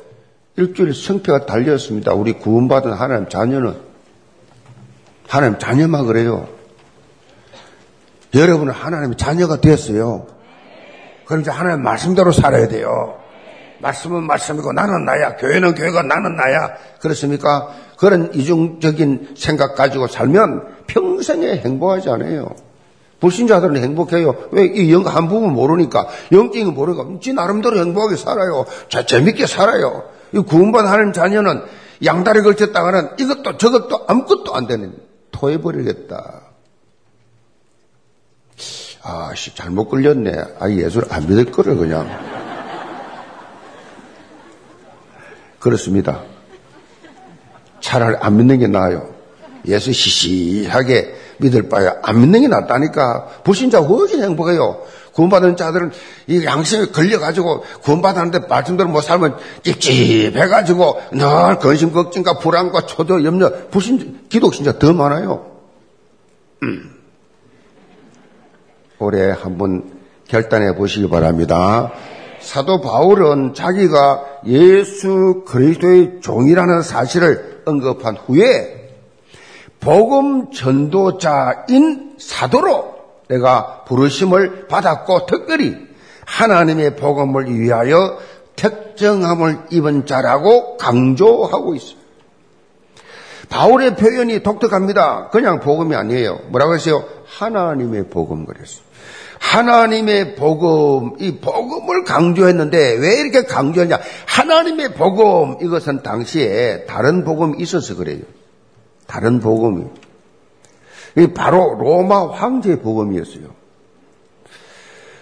일주일 0.55 0.93
성패가 0.93 1.45
달렸습니다. 1.45 2.13
우리 2.13 2.33
구원받은 2.33 2.93
하나님 2.93 3.29
자녀는 3.29 3.79
하나님 5.27 5.59
자녀만 5.59 6.07
그래요. 6.07 6.47
여러분은 8.33 8.73
하나님 8.73 9.15
자녀가 9.15 9.59
됐어요. 9.59 10.27
그럼 11.25 11.41
이제 11.41 11.51
하나님 11.51 11.83
말씀대로 11.83 12.31
살아야 12.31 12.67
돼요. 12.67 13.19
말씀은 13.79 14.23
말씀이고 14.23 14.73
나는 14.73 15.05
나야. 15.05 15.35
교회는 15.35 15.75
교회가 15.75 16.03
나는 16.03 16.35
나야. 16.35 16.75
그렇습니까? 17.01 17.69
그런 17.97 18.33
이중적인 18.33 19.35
생각 19.35 19.75
가지고 19.75 20.07
살면 20.07 20.85
평생에 20.87 21.57
행복하지 21.57 22.09
않아요. 22.09 22.49
불신자들은 23.19 23.81
행복해요. 23.81 24.35
왜? 24.51 24.65
이 24.65 24.93
영, 24.93 25.05
한 25.07 25.27
부분 25.27 25.53
모르니까. 25.53 26.07
영적인 26.31 26.73
모르니까. 26.73 27.19
지 27.19 27.33
나름대로 27.33 27.79
행복하게 27.79 28.15
살아요. 28.15 28.65
자, 28.89 29.05
재밌게 29.05 29.47
살아요. 29.47 30.03
이 30.33 30.39
구원받은 30.39 30.89
하나님 30.89 31.13
자녀는 31.13 31.63
양다리 32.05 32.41
걸쳤다가는 32.41 33.11
이것도 33.19 33.57
저것도 33.57 34.05
아무것도 34.07 34.55
안 34.55 34.67
되는 34.67 34.93
토해버리겠다. 35.31 36.41
아, 39.03 39.31
씨, 39.35 39.55
잘못 39.55 39.89
걸렸네. 39.89 40.33
아, 40.59 40.69
예수를 40.69 41.07
안 41.11 41.27
믿을 41.27 41.45
거를 41.45 41.77
그냥. 41.77 42.36
그렇습니다. 45.59 46.23
차라리 47.79 48.17
안 48.19 48.37
믿는 48.37 48.59
게 48.59 48.67
나아요. 48.67 49.09
예수 49.65 49.91
시시하게 49.91 51.15
믿을 51.39 51.69
바에 51.69 51.89
안 52.03 52.21
믿는 52.21 52.41
게 52.41 52.47
낫다니까. 52.47 53.41
불신자 53.43 53.79
훨씬 53.79 54.23
행복해요. 54.23 54.81
구원받은 55.13 55.57
자들은 55.57 55.91
이 56.27 56.45
양심에 56.45 56.87
걸려가지고 56.87 57.63
구원받았는데 57.81 58.47
말씀대로 58.47 58.89
못 58.89 59.01
살면 59.01 59.37
찝찝해가지고 59.63 61.01
늘 61.13 61.59
근심, 61.59 61.91
걱정과 61.91 62.37
불안과 62.37 62.85
초조, 62.85 63.23
염려, 63.23 63.51
불신, 63.69 64.25
기독신자 64.29 64.77
더 64.77 64.93
많아요. 64.93 65.51
음. 66.63 66.93
올해 68.99 69.31
한번 69.31 69.91
결단해 70.27 70.75
보시기 70.75 71.09
바랍니다. 71.09 71.91
사도 72.47 72.79
바울은 72.79 73.53
자기가 73.53 74.23
예수 74.45 75.43
그리스도의 75.45 76.21
종이라는 76.21 76.81
사실을 76.81 77.63
언급한 77.65 78.15
후에 78.15 78.93
복음 79.81 80.53
전도자인 80.53 82.15
사도로 82.17 82.95
내가 83.27 83.83
부르심을 83.83 84.67
받았고 84.67 85.25
특별히 85.25 85.75
하나님의 86.25 86.95
복음을 86.95 87.53
위하여 87.53 88.17
특정함을 88.55 89.63
입은 89.71 90.05
자라고 90.05 90.77
강조하고 90.77 91.75
있습니다. 91.75 92.07
바울의 93.49 93.97
표현이 93.97 94.43
독특합니다. 94.43 95.31
그냥 95.31 95.59
복음이 95.59 95.93
아니에요. 95.97 96.39
뭐라고 96.47 96.75
했어요? 96.75 97.03
하나님의 97.25 98.07
복음 98.07 98.45
그랬어요. 98.45 98.86
하나님의 99.39 100.35
복음, 100.35 101.15
이 101.19 101.37
복음을 101.39 102.03
강조했는데 102.03 102.93
왜 102.95 103.19
이렇게 103.19 103.43
강조하냐? 103.43 103.99
하나님의 104.27 104.93
복음, 104.93 105.57
이것은 105.61 106.03
당시에 106.03 106.85
다른 106.85 107.23
복음이 107.23 107.61
있어서 107.61 107.95
그래요. 107.95 108.21
다른 109.05 109.39
복음이. 109.39 109.85
바로 111.33 111.75
로마 111.79 112.31
황제의 112.31 112.81
복음이었어요. 112.81 113.47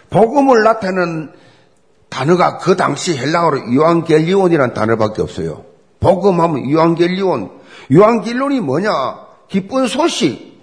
복음을 0.09 0.63
나타내는 0.63 1.31
단어가 2.09 2.57
그 2.57 2.75
당시 2.75 3.17
헬라어로 3.17 3.71
유앙겔리온이라는 3.71 4.73
단어밖에 4.73 5.21
없어요. 5.21 5.65
복음하면 5.99 6.69
유앙겔리온. 6.69 7.51
유앙겔리온이 7.91 8.61
뭐냐? 8.61 9.25
기쁜 9.49 9.87
소식, 9.87 10.61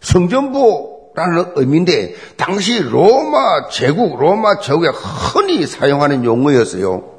성전부 0.00 0.95
라는 1.16 1.46
의미인데 1.54 2.14
당시 2.36 2.78
로마 2.78 3.68
제국, 3.70 4.20
로마 4.20 4.60
제국에 4.60 4.88
흔히 4.88 5.66
사용하는 5.66 6.24
용어였어요. 6.24 7.16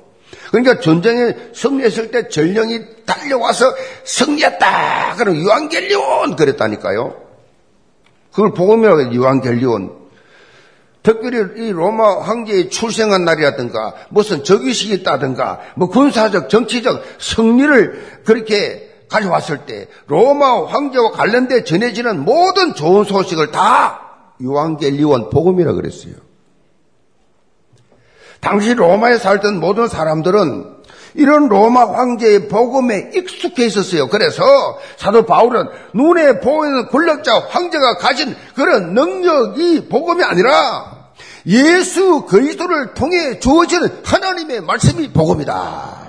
그러니까 0.52 0.80
전쟁에 0.80 1.36
승리했을 1.54 2.12
때 2.12 2.30
전령이 2.30 2.80
달려와서 3.06 3.74
승리했다. 4.04 5.16
그럼 5.18 5.36
유앙겔리온 5.36 6.36
그랬다니까요. 6.36 7.16
그걸 8.32 8.54
복음이라고. 8.54 9.14
유앙겔리온. 9.14 9.98
특별히 11.02 11.68
이 11.68 11.72
로마 11.72 12.20
황제의 12.20 12.70
출생한 12.70 13.26
날이라든가 13.26 13.96
무슨 14.10 14.44
적의식이 14.44 14.94
있다든가 14.96 15.60
뭐 15.76 15.90
군사적 15.90 16.50
정치적 16.50 17.04
승리를 17.20 18.22
그렇게 18.26 18.87
가져왔을 19.10 19.66
때 19.66 19.88
로마 20.08 20.66
황제와 20.66 21.12
관련돼 21.12 21.64
전해지는 21.64 22.24
모든 22.26 22.74
좋은 22.76 23.04
소식을 23.06 23.52
다 23.52 24.02
유앙겔리온 24.42 25.30
복음이라 25.30 25.74
그랬어요. 25.74 26.14
당시 28.40 28.74
로마에 28.74 29.18
살던 29.18 29.60
모든 29.60 29.88
사람들은 29.88 30.78
이런 31.16 31.48
로마 31.50 31.86
황제의 31.94 32.48
복음에 32.48 33.12
익숙해 33.16 33.66
있었어요. 33.66 34.08
그래서 34.08 34.44
사도 34.98 35.26
바울은 35.26 35.68
눈에 35.94 36.40
보이는 36.40 36.88
권력자 36.90 37.40
황제가 37.50 37.98
가진 37.98 38.36
그런 38.56 38.94
능력이 38.94 39.90
복음이 39.90 40.24
아니라 40.24 41.10
예수 41.48 42.26
그리스도를 42.26 42.94
통해 42.94 43.40
주어지는 43.40 44.02
하나님의 44.04 44.62
말씀이 44.62 45.12
복음이다. 45.12 46.07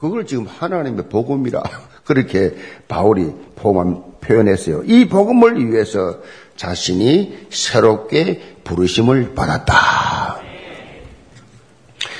그걸 0.00 0.26
지금 0.26 0.46
하나님의 0.46 1.08
복음이라 1.08 1.62
그렇게 2.04 2.54
바울이 2.88 3.32
표현했어요. 4.20 4.82
이 4.84 5.08
복음을 5.08 5.70
위해서 5.70 6.16
자신이 6.56 7.46
새롭게 7.50 8.56
부르심을 8.64 9.34
받았다. 9.34 10.40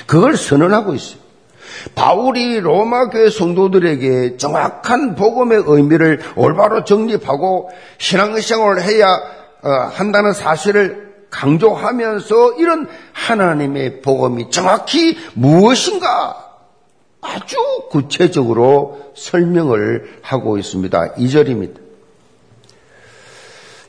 그걸 0.05 0.37
선언하고 0.37 0.93
있어요. 0.93 1.21
바울이 1.95 2.59
로마 2.59 3.09
교회 3.09 3.29
성도들에게 3.29 4.37
정확한 4.37 5.15
복음의 5.15 5.63
의미를 5.65 6.21
올바로 6.35 6.83
정립하고 6.83 7.71
신앙생활을 7.97 8.83
해야 8.83 9.07
어, 9.63 9.69
한다는 9.91 10.33
사실을 10.33 11.11
강조하면서 11.29 12.53
이런 12.53 12.87
하나님의 13.13 14.01
복음이 14.01 14.51
정확히 14.51 15.17
무엇인가 15.33 16.40
아주 17.21 17.55
구체적으로 17.89 19.11
설명을 19.15 20.19
하고 20.21 20.57
있습니다. 20.57 21.15
2절입니다. 21.15 21.79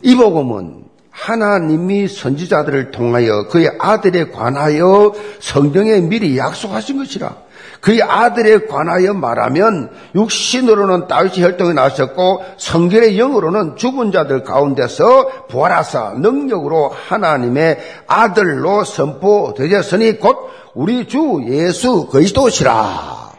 이 0.03 0.14
복음은 0.14 0.85
하나님이 1.11 2.09
선지자들을 2.09 2.90
통하여 2.90 3.47
그의 3.49 3.71
아들에 3.79 4.31
관하여 4.31 5.12
성경에 5.40 6.01
미리 6.01 6.37
약속하신 6.37 6.99
것이라. 6.99 7.37
그의 7.83 8.01
아들에 8.01 8.66
관하여 8.66 9.12
말하면 9.12 9.90
육신으로는 10.14 11.09
다윗이 11.09 11.42
혈통이 11.42 11.75
나셨고 11.75 12.45
성결의 12.57 13.18
영으로는 13.18 13.75
죽은 13.75 14.12
자들 14.12 14.45
가운데서 14.45 15.49
부활하사 15.49 16.14
능력으로 16.18 16.90
하나님의 16.90 17.79
아들로 18.07 18.85
선포되셨으니 18.85 20.21
곧 20.21 20.49
우리 20.75 21.09
주 21.09 21.42
예수 21.49 22.07
그리스도시라. 22.07 23.33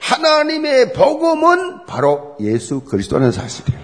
하나님의 0.00 0.92
복음은 0.92 1.86
바로 1.86 2.36
예수 2.40 2.80
그리스도는 2.80 3.32
사실이에요. 3.32 3.80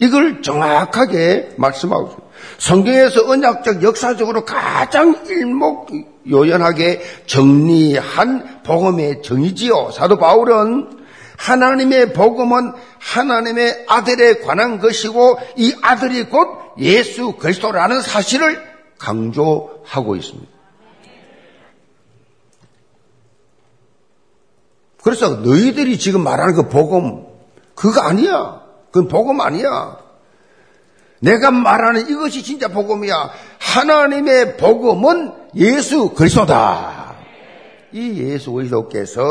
이걸 0.00 0.40
정확하게 0.40 1.50
말씀하고 1.56 2.06
있습니다. 2.06 2.27
성경에서 2.58 3.28
언약적 3.28 3.82
역사적으로 3.82 4.44
가장 4.44 5.24
일목요연하게 5.26 7.00
정리한 7.26 8.62
복음의 8.64 9.22
정의지요. 9.22 9.90
사도 9.92 10.18
바울은 10.18 10.98
하나님의 11.36 12.12
복음은 12.12 12.72
하나님의 12.98 13.84
아들에 13.86 14.40
관한 14.40 14.78
것이고 14.80 15.38
이 15.56 15.74
아들이 15.82 16.24
곧 16.24 16.48
예수 16.78 17.32
그리스도라는 17.32 18.02
사실을 18.02 18.60
강조하고 18.98 20.16
있습니다. 20.16 20.58
그래서 25.02 25.28
너희들이 25.36 25.98
지금 25.98 26.22
말하는 26.22 26.54
그 26.54 26.68
복음 26.68 27.24
그거 27.74 28.00
아니야. 28.00 28.60
그건 28.90 29.08
복음 29.08 29.40
아니야. 29.40 30.07
내가 31.20 31.50
말하는 31.50 32.08
이것이 32.08 32.42
진짜 32.42 32.68
복음이야. 32.68 33.30
하나님의 33.58 34.56
복음은 34.56 35.32
예수 35.56 36.10
그리스도다. 36.10 37.16
이 37.92 38.20
예수 38.20 38.52
그리스도께서 38.52 39.22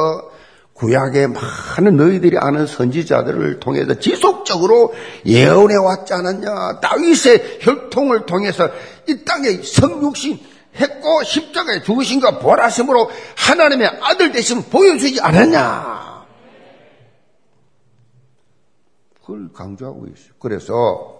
구약의 0.74 1.30
많은 1.30 1.98
너희들이 1.98 2.38
아는 2.38 2.68
선지자들을 2.68 3.60
통해서 3.60 3.96
지속적으로 4.00 4.94
예언해 5.26 5.76
왔지 5.76 6.14
않았냐. 6.14 6.80
다윗의 6.82 7.60
혈통을 7.62 8.26
통해서 8.26 8.70
이 9.08 9.24
땅에 9.26 9.54
성육신 9.54 10.40
했고 10.76 11.24
십자가에 11.24 11.82
죽으신가 11.82 12.38
부활하심으로 12.40 13.10
하나님의 13.36 13.88
아들 14.02 14.32
되심 14.32 14.64
보여주지 14.64 15.20
않았냐. 15.20 16.26
그걸 19.22 19.50
강조하고 19.52 20.06
있어요. 20.06 20.34
그래서 20.40 21.17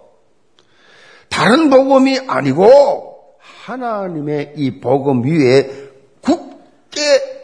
다른 1.38 1.70
복음이 1.70 2.18
아니고 2.26 3.16
하나님의 3.64 4.54
이 4.56 4.80
복음 4.80 5.22
위에 5.22 5.70
굳게 6.20 7.00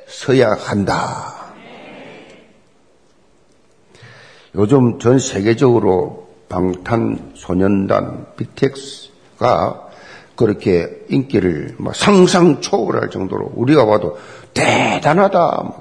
서야 0.08 0.52
한다. 0.58 1.52
요즘 4.56 4.98
전 4.98 5.20
세계적으로 5.20 6.26
방탄소년단 6.48 8.26
BTS가 8.36 9.88
그렇게 10.34 11.04
인기를 11.08 11.76
상상 11.94 12.60
초월할 12.60 13.10
정도로 13.10 13.52
우리가 13.54 13.86
봐도 13.86 14.18
대단하다. 14.54 15.72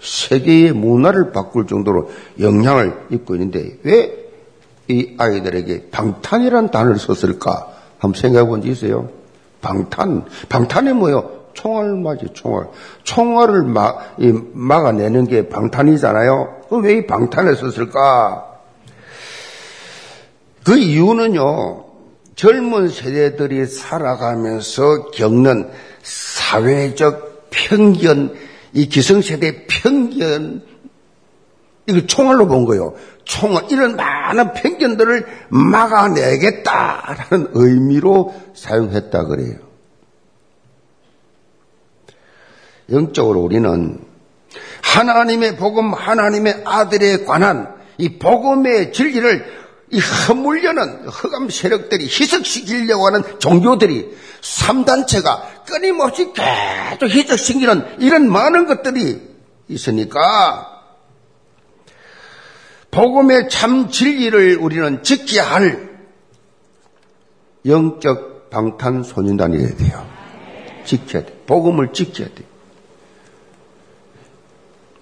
세계의 0.00 0.72
문화를 0.72 1.32
바꿀 1.32 1.66
정도로 1.66 2.10
영향을 2.40 3.08
입고 3.10 3.34
있는데 3.34 3.76
왜 3.82 4.17
이 4.88 5.14
아이들에게 5.18 5.90
방탄이란 5.90 6.70
단어를 6.70 6.98
썼을까? 6.98 7.68
한번 7.98 8.20
생각해 8.20 8.46
본 8.48 8.62
적 8.62 8.68
있어요? 8.68 9.08
방탄. 9.60 10.24
방탄이 10.48 10.92
뭐예요? 10.92 11.38
총알 11.54 11.94
맞이 11.96 12.26
총알. 12.32 12.68
총알을 13.02 13.64
막, 13.64 14.14
이, 14.18 14.32
막아내는 14.52 15.26
게 15.26 15.48
방탄이잖아요? 15.48 16.56
왜 16.70 16.98
이 16.98 17.06
방탄을 17.06 17.56
썼을까? 17.56 18.44
그 20.64 20.76
이유는요, 20.76 21.84
젊은 22.36 22.88
세대들이 22.88 23.66
살아가면서 23.66 25.10
겪는 25.10 25.70
사회적 26.02 27.48
편견, 27.50 28.34
이 28.74 28.88
기성세대 28.88 29.66
편견, 29.66 30.62
이거 31.86 32.06
총알로 32.06 32.46
본 32.46 32.64
거예요. 32.66 32.94
총을 33.28 33.66
이런 33.70 33.94
많은 33.94 34.54
편견들을 34.54 35.26
막아내겠다라는 35.50 37.50
의미로 37.52 38.34
사용했다 38.54 39.26
그래요. 39.26 39.58
영적으로 42.90 43.40
우리는 43.40 44.00
하나님의 44.82 45.56
복음, 45.56 45.92
하나님의 45.92 46.62
아들에 46.64 47.24
관한 47.24 47.76
이 47.98 48.18
복음의 48.18 48.94
진리를 48.94 49.58
이 49.90 50.00
허물려는 50.00 51.08
흑암 51.08 51.50
세력들이 51.50 52.06
희석시키려고 52.06 53.06
하는 53.06 53.22
종교들이 53.38 54.16
3단체가 54.40 55.66
끊임없이 55.66 56.32
계속 56.32 57.14
희석시키는 57.14 57.98
이런 57.98 58.30
많은 58.30 58.66
것들이 58.66 59.20
있으니까 59.68 60.77
복음의 62.90 63.48
참 63.48 63.90
진리를 63.90 64.58
우리는 64.58 65.02
지켜야 65.02 65.44
할 65.50 65.88
영적 67.66 68.50
방탄소년단이 68.50 69.58
돼야 69.58 69.76
돼요. 69.76 70.06
지켜야 70.84 71.24
돼. 71.24 71.42
복음을 71.46 71.92
지켜야 71.92 72.28
돼. 72.28 72.44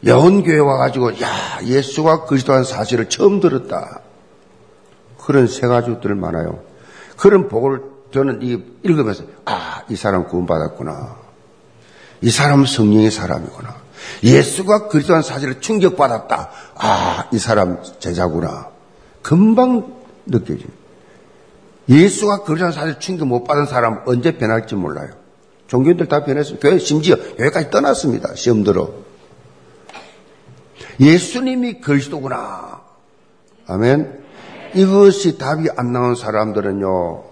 여원교회 0.05 0.59
와가지고, 0.59 1.21
야, 1.21 1.59
예수가 1.65 2.25
그리스도한 2.27 2.65
사실을 2.65 3.09
처음 3.09 3.41
들었다. 3.41 4.01
그런 5.19 5.47
세 5.47 5.67
가지들 5.67 6.15
많아요. 6.15 6.63
그런 7.17 7.49
복을 7.49 7.83
저는 8.13 8.43
읽으면서, 8.83 9.25
아, 9.45 9.83
이 9.89 9.97
사람 9.97 10.27
구원받았구나. 10.29 11.17
이 12.21 12.31
사람은 12.31 12.67
성령의 12.67 13.11
사람이구나. 13.11 13.86
예수가 14.23 14.89
그리스도한 14.89 15.23
사실을 15.23 15.61
충격받았다. 15.61 16.51
아, 16.77 17.29
이 17.33 17.39
사람 17.39 17.83
제자구나. 17.99 18.69
금방 19.23 19.95
느껴져요. 20.27 20.69
예수가 21.89 22.43
그리스도한 22.45 22.73
사실 22.73 22.99
충격 22.99 23.29
못 23.29 23.45
받은 23.45 23.67
사람 23.67 24.03
언제 24.07 24.37
변할지 24.37 24.75
몰라요. 24.75 25.11
종교인들 25.69 26.07
다 26.07 26.25
변했어요. 26.25 26.59
교회 26.59 26.79
심지어 26.79 27.17
여기까지 27.39 27.71
떠났습니다. 27.71 28.35
시험 28.35 28.65
들어. 28.65 28.91
예수님이 31.01 31.81
그리스도구나. 31.81 32.81
아멘. 33.67 34.25
이것이 34.75 35.39
답이 35.39 35.69
안 35.77 35.93
나온 35.93 36.15
사람들은요. 36.15 37.25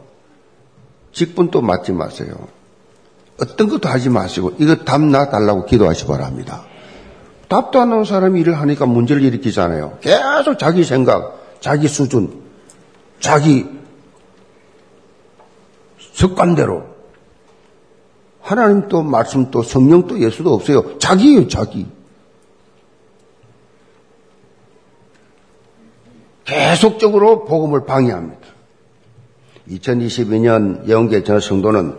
직분도 1.12 1.60
맞지 1.60 1.92
마세요. 1.92 2.34
어떤 3.40 3.68
것도 3.68 3.88
하지 3.88 4.10
마시고 4.10 4.54
이거 4.58 4.76
답 4.76 5.00
나달라고 5.00 5.66
기도하시 5.66 6.04
기 6.04 6.08
바랍니다. 6.08 6.64
답도 7.48 7.80
안 7.80 7.90
나온 7.90 8.04
사람이 8.04 8.40
일을 8.40 8.58
하니까 8.60 8.86
문제를 8.86 9.22
일으키잖아요. 9.22 9.98
계속 10.00 10.58
자기 10.58 10.84
생각, 10.84 11.40
자기 11.60 11.88
수준, 11.88 12.42
자기 13.20 13.66
습관대로 15.98 16.84
하나님 18.40 18.88
또 18.88 19.02
말씀 19.02 19.50
또 19.50 19.62
성령 19.62 20.06
또 20.06 20.20
예수도 20.20 20.52
없어요. 20.52 20.98
자기예요, 20.98 21.48
자기. 21.48 21.86
계속적으로 26.44 27.46
복음을 27.46 27.86
방해합니다. 27.86 28.42
2022년 29.70 30.88
영계 30.88 31.24
전 31.24 31.40
성도는 31.40 31.96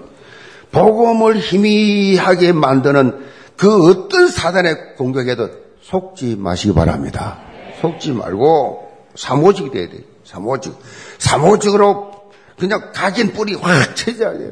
복음을 0.71 1.37
희미하게 1.37 2.51
만드는 2.51 3.25
그 3.57 3.89
어떤 3.89 4.27
사단의 4.27 4.95
공격에도 4.97 5.49
속지 5.81 6.35
마시기 6.37 6.73
바랍니다. 6.73 7.39
속지 7.81 8.11
말고 8.11 8.91
사모직이 9.15 9.71
돼야 9.71 9.89
돼요. 9.89 10.01
사모직. 10.23 10.73
사모직으로 11.19 12.11
그냥 12.57 12.91
각인 12.93 13.33
뿌리 13.33 13.53
확 13.55 13.95
쳐져야 13.95 14.37
돼요. 14.37 14.51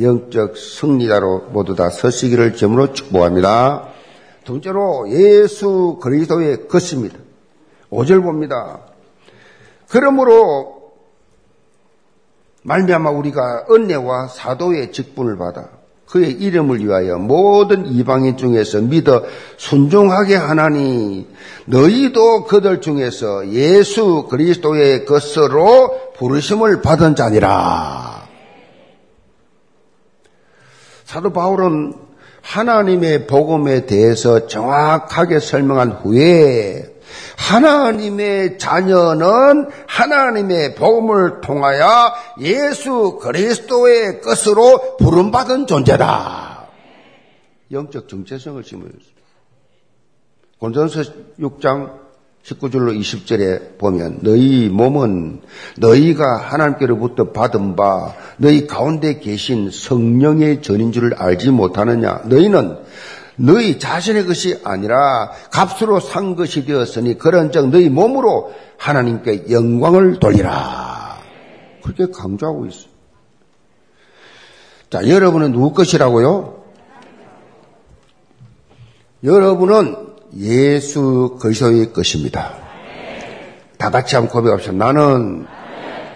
영적 0.00 0.56
승리자로 0.56 1.50
모두 1.52 1.74
다 1.74 1.88
서시기를 1.88 2.56
점으로 2.56 2.92
축복합니다. 2.92 3.88
둘째로 4.44 5.08
예수 5.10 5.98
그리스도의 6.02 6.68
것입니다. 6.68 7.18
5절 7.90 8.22
봅니다. 8.22 8.80
그러므로 9.88 10.73
말미암아 12.64 13.10
우리가 13.10 13.66
은혜와 13.70 14.28
사도의 14.28 14.90
직분을 14.92 15.36
받아 15.36 15.68
그의 16.06 16.32
이름을 16.32 16.84
위하여 16.84 17.18
모든 17.18 17.86
이방인 17.86 18.36
중에서 18.36 18.80
믿어 18.80 19.24
순종하게 19.56 20.36
하나니 20.36 21.26
너희도 21.66 22.44
그들 22.44 22.80
중에서 22.80 23.48
예수 23.48 24.26
그리스도의 24.30 25.06
것으로 25.06 26.12
부르심을 26.16 26.82
받은 26.82 27.16
자니라. 27.16 28.28
사도 31.04 31.32
바울은 31.32 31.94
하나님의 32.42 33.26
복음에 33.26 33.86
대해서 33.86 34.46
정확하게 34.46 35.40
설명한 35.40 35.92
후에 35.92 36.93
하나님의 37.36 38.58
자녀는 38.58 39.68
하나님의 39.86 40.74
복음을 40.74 41.40
통하여 41.40 42.12
예수 42.40 43.18
그리스도의 43.22 44.20
것으로 44.20 44.96
부름받은 44.98 45.66
존재다. 45.66 46.68
영적 47.70 48.08
정체성을 48.08 48.62
심어줬습니다. 48.62 49.14
본전서 50.60 51.02
6장 51.40 52.04
19절로 52.44 52.98
20절에 52.98 53.78
보면 53.78 54.18
너희 54.20 54.68
몸은 54.68 55.40
너희가 55.78 56.36
하나님께로부터 56.36 57.32
받은 57.32 57.74
바 57.74 58.14
너희 58.36 58.66
가운데 58.66 59.18
계신 59.18 59.70
성령의 59.70 60.62
전인 60.62 60.92
줄을 60.92 61.14
알지 61.14 61.50
못하느냐 61.50 62.22
너희는 62.26 62.78
너희 63.36 63.78
자신의 63.78 64.26
것이 64.26 64.60
아니라 64.64 65.32
값으로 65.50 66.00
산 66.00 66.36
것이 66.36 66.64
되었으니 66.64 67.18
그런즉 67.18 67.70
너희 67.70 67.88
몸으로 67.88 68.52
하나님께 68.78 69.50
영광을 69.50 70.20
돌리라. 70.20 71.18
그렇게 71.82 72.12
강조하고 72.12 72.66
있어요. 72.66 72.94
자, 74.90 75.08
여러분은 75.08 75.52
누구 75.52 75.72
것이라고요? 75.72 76.62
여러분은 79.24 80.14
예수 80.36 81.38
그리스도의 81.40 81.92
것입니다. 81.92 82.54
다 83.78 83.90
같이 83.90 84.14
한번 84.14 84.32
고백합시다. 84.32 84.72
나는 84.72 85.46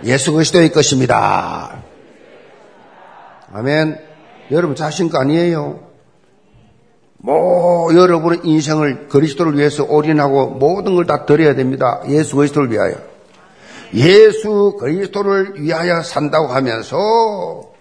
예수 0.05 0.33
그리스도의 0.33 0.71
것입니다. 0.73 1.83
아멘. 3.53 3.99
여러분 4.51 4.77
자신 4.77 5.09
거 5.09 5.19
아니에요? 5.19 5.88
뭐 7.19 7.93
여러분의 7.95 8.41
인생을 8.45 9.09
그리스도를 9.09 9.59
위해서 9.59 9.85
올인하고 9.85 10.51
모든 10.51 10.95
걸 10.95 11.05
다 11.05 11.27
드려야 11.27 11.55
됩니다. 11.55 12.01
예수 12.09 12.37
그리스도를 12.37 12.71
위하여. 12.71 12.95
예수 13.95 14.77
그리스도를 14.79 15.61
위하여 15.63 16.03
산다고 16.03 16.49
하면서 16.49 17.73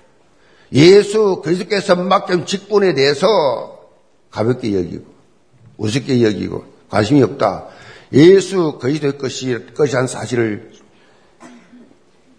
예수 0.72 1.42
그리스도께서 1.44 1.96
맡긴 1.96 2.46
직분에 2.46 2.94
대해서 2.94 3.80
가볍게 4.32 4.74
여기고 4.76 5.06
우습게 5.78 6.24
여기고 6.24 6.66
관심이 6.90 7.22
없다. 7.24 7.68
예수 8.14 8.80
그리스도의 8.80 9.18
것이 9.18 9.74
것이한 9.76 10.08
사실을 10.08 10.72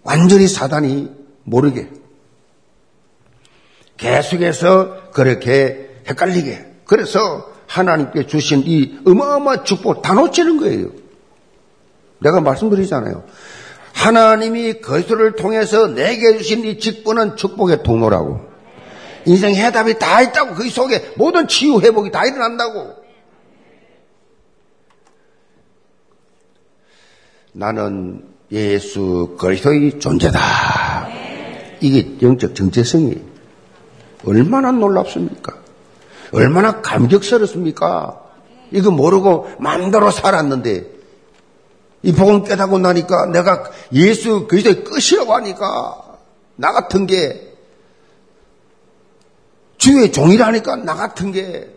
완전히 0.03 0.49
사단이 0.49 1.13
모르게 1.45 1.89
계속해서 3.99 5.11
그렇게 5.13 5.91
헷갈리게 6.09 6.67
그래서 6.89 7.53
하나님께 7.67 8.27
주신 8.27 8.63
이 8.65 8.99
어마어마한 9.07 9.65
축복 9.67 10.01
다 10.01 10.15
놓치는 10.15 10.57
거예요. 10.57 10.89
내가 12.19 12.41
말씀드리잖아요. 12.41 13.25
하나님이 13.93 14.81
그리스도를 14.81 15.37
통해서 15.37 15.87
내게 15.87 16.39
주신 16.39 16.65
이 16.65 16.79
직분은 16.79 17.37
축복의 17.37 17.83
통로라고. 17.83 18.41
인생 19.27 19.55
해답이 19.55 19.99
다 19.99 20.23
있다고 20.23 20.55
그 20.55 20.71
속에 20.71 21.13
모든 21.17 21.47
치유 21.47 21.79
회복이 21.79 22.11
다 22.11 22.25
일어난다고. 22.25 22.95
나는 27.53 28.25
예수 28.51 29.37
그리스도의 29.39 30.01
존재다. 30.01 30.41
이게 31.83 32.17
영적 32.23 32.55
정체성이 32.55 33.21
얼마나 34.25 34.73
놀랍습니까? 34.73 35.68
얼마나 36.33 36.81
감격스럽습니까? 36.81 38.21
이거 38.71 38.91
모르고 38.91 39.51
마음대로 39.59 40.11
살았는데 40.11 40.99
이 42.03 42.13
복음 42.13 42.45
깨닫고 42.45 42.79
나니까 42.79 43.27
내가 43.27 43.65
예수 43.93 44.47
그리스도의 44.47 44.85
끝이라고 44.85 45.35
하니까 45.35 46.19
나 46.57 46.73
같은 46.73 47.07
게 47.07 47.55
주의 49.79 50.13
종이라니까 50.13 50.77
나 50.77 50.95
같은 50.95 51.33
게 51.33 51.75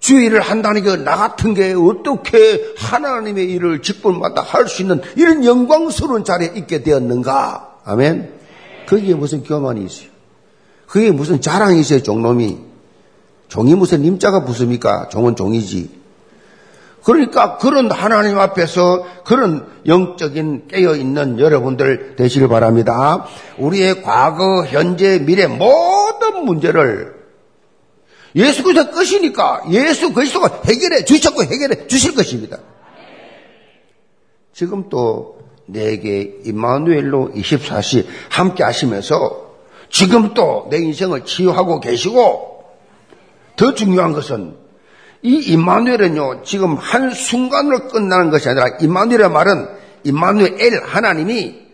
주의 0.00 0.26
일을 0.26 0.40
한다니까 0.42 0.96
나 0.96 1.16
같은 1.16 1.54
게 1.54 1.72
어떻게 1.72 2.74
하나님의 2.76 3.50
일을 3.52 3.80
직분마다 3.80 4.42
할 4.42 4.68
수 4.68 4.82
있는 4.82 5.00
이런 5.16 5.44
영광스러운 5.44 6.24
자리에 6.24 6.52
있게 6.56 6.82
되었는가? 6.82 7.78
아멘. 7.84 8.34
거기에 8.86 9.14
무슨 9.14 9.42
교만이 9.44 9.84
있어요? 9.84 10.08
그게 10.86 11.10
무슨 11.10 11.40
자랑이 11.40 11.80
있어요, 11.80 12.02
종놈이? 12.02 12.73
종이 13.54 13.76
무슨 13.76 14.02
님자가 14.02 14.44
붙습니까? 14.44 15.08
종은 15.10 15.36
종이지. 15.36 15.88
그러니까 17.04 17.56
그런 17.58 17.88
하나님 17.88 18.40
앞에서 18.40 19.06
그런 19.24 19.64
영적인 19.86 20.66
깨어있는 20.66 21.38
여러분들 21.38 22.16
되시길 22.16 22.48
바랍니다. 22.48 23.26
우리의 23.58 24.02
과거, 24.02 24.64
현재, 24.64 25.20
미래 25.20 25.46
모든 25.46 26.44
문제를 26.44 27.14
예수 28.34 28.64
그리스도 28.64 28.90
끝이니까 28.90 29.62
예수 29.70 30.12
그리스도가 30.12 30.62
해결해 30.64 31.04
주셨고 31.04 31.44
해결해 31.44 31.86
주실 31.86 32.16
것입니다. 32.16 32.58
지금 34.52 34.88
또 34.88 35.38
내게 35.66 36.40
임마누엘로 36.44 37.34
24시 37.36 38.04
함께 38.30 38.64
하시면서 38.64 39.44
지금 39.90 40.34
또 40.34 40.66
내 40.70 40.78
인생을 40.78 41.24
치유하고 41.24 41.78
계시고 41.78 42.53
더 43.56 43.74
중요한 43.74 44.12
것은 44.12 44.56
이 45.22 45.36
임마누엘은요 45.36 46.42
지금 46.42 46.74
한 46.74 47.10
순간으로 47.10 47.88
끝나는 47.88 48.30
것이 48.30 48.48
아니라 48.48 48.76
임마누엘의 48.80 49.30
말은 49.30 49.68
임마누엘 50.04 50.82
하나님이 50.84 51.64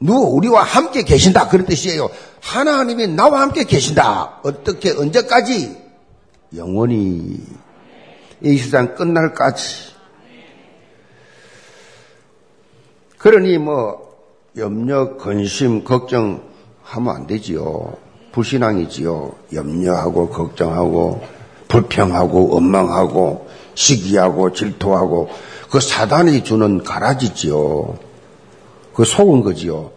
누구 0.00 0.34
우리와 0.36 0.62
함께 0.62 1.02
계신다 1.02 1.48
그런 1.48 1.66
뜻이에요. 1.66 2.08
하나님이 2.40 3.08
나와 3.08 3.42
함께 3.42 3.64
계신다. 3.64 4.40
어떻게 4.42 4.90
언제까지 4.92 5.76
영원히 6.56 7.38
이 8.42 8.56
세상 8.56 8.94
끝날까지. 8.94 9.90
그러니 13.18 13.58
뭐 13.58 14.16
염려, 14.56 15.18
근심, 15.18 15.84
걱정하면 15.84 16.40
안 17.06 17.26
되지요. 17.26 18.09
불신앙이지요. 18.32 19.32
염려하고 19.52 20.28
걱정하고 20.30 21.22
불평하고 21.68 22.48
원망하고 22.50 23.48
시기하고 23.74 24.52
질투하고 24.52 25.28
그 25.70 25.80
사단이 25.80 26.44
주는 26.44 26.82
가라지지요. 26.82 27.98
그 28.92 29.04
속은 29.04 29.42
거지요. 29.42 29.90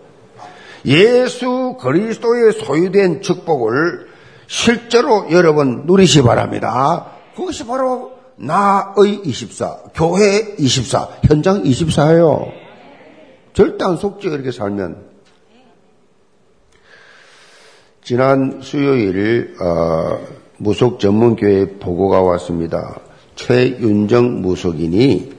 예수 0.86 1.78
그리스도의 1.80 2.54
소유된 2.54 3.22
축복을 3.22 4.08
실제로 4.48 5.32
여러분 5.32 5.84
누리시 5.86 6.22
바랍니다. 6.22 7.08
그것이 7.36 7.66
바로 7.66 8.14
나의 8.36 9.22
24, 9.24 9.78
교회 9.96 10.56
24, 10.58 11.08
현장 11.24 11.64
24예요. 11.64 12.52
절대 13.54 13.86
안 13.86 13.98
속죠, 13.98 14.30
이렇게 14.30 14.52
살면. 14.52 15.13
지난 18.04 18.60
수요일 18.62 19.56
어, 19.62 20.20
무속 20.58 21.00
전문교회 21.00 21.78
보고가 21.80 22.22
왔습니다. 22.22 23.00
최윤정 23.36 24.42
무속인이 24.42 25.32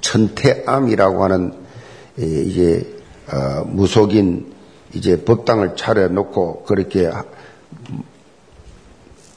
천태암이라고 0.00 1.22
하는 1.22 1.52
이제 2.18 2.84
어, 3.32 3.64
무속인 3.64 4.52
이제 4.92 5.22
법당을 5.22 5.76
차려놓고 5.76 6.64
그렇게 6.64 7.08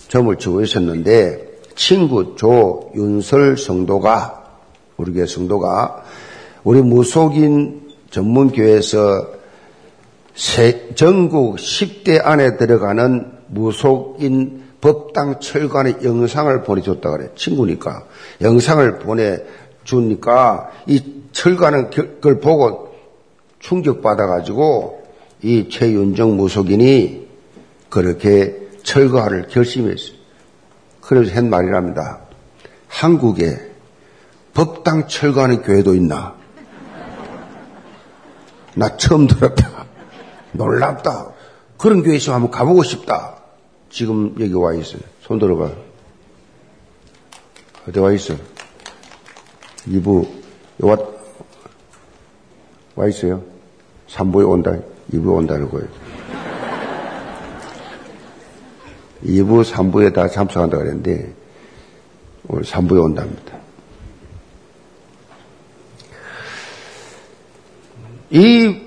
점을 0.07 0.35
치고 0.35 0.63
있었는데 0.63 1.59
친구 1.75 2.35
조윤설 2.35 3.57
성도가 3.57 4.45
우리 4.97 5.13
교회 5.13 5.27
성도가 5.27 6.05
우리 6.63 6.81
무속인 6.81 7.91
전문교회에서 8.09 9.42
전국 10.95 11.57
10대 11.57 12.19
안에 12.23 12.57
들어가는 12.57 13.31
무속인 13.47 14.63
법당 14.81 15.39
철관의 15.39 15.99
영상을 16.03 16.63
보내줬다 16.63 17.11
그래. 17.11 17.29
친구니까. 17.35 18.05
영상을 18.41 18.99
보내주니까 18.99 20.71
이 20.87 21.23
철관은 21.31 21.89
그걸 21.89 22.39
보고 22.39 22.93
충격받아가지고 23.59 25.03
이 25.43 25.69
최윤정 25.69 26.35
무속인이 26.35 27.27
그렇게 27.89 28.67
철거를 28.83 29.47
결심했어요. 29.47 30.17
그래서 30.99 31.33
한 31.35 31.49
말이랍니다. 31.49 32.21
한국에 32.87 33.57
법당 34.53 35.07
철거하는 35.07 35.61
교회도 35.61 35.95
있나? 35.95 36.35
나 38.75 38.97
처음 38.97 39.27
들었다. 39.27 39.85
놀랍다. 40.53 41.31
그런 41.77 42.01
교회 42.03 42.15
있으면 42.15 42.35
한번 42.35 42.51
가보고 42.51 42.83
싶다. 42.83 43.37
지금 43.89 44.35
여기 44.39 44.53
와 44.53 44.73
있어요. 44.73 45.01
손 45.21 45.39
들어봐. 45.39 45.71
어디 47.87 47.99
와 47.99 48.11
있어? 48.13 48.35
이부, 49.87 50.25
와, 50.79 50.97
와 52.95 53.07
있어요? 53.07 53.43
삼부에 54.07 54.45
온다. 54.45 54.73
이부에 55.11 55.33
온다는 55.33 55.69
거예요. 55.69 55.87
2부, 59.25 59.63
3부에 59.63 60.13
다 60.13 60.27
참석한다 60.27 60.77
그랬는데, 60.77 61.33
오늘 62.47 62.63
3부에 62.63 63.03
온답니다. 63.03 63.57
이 68.29 68.82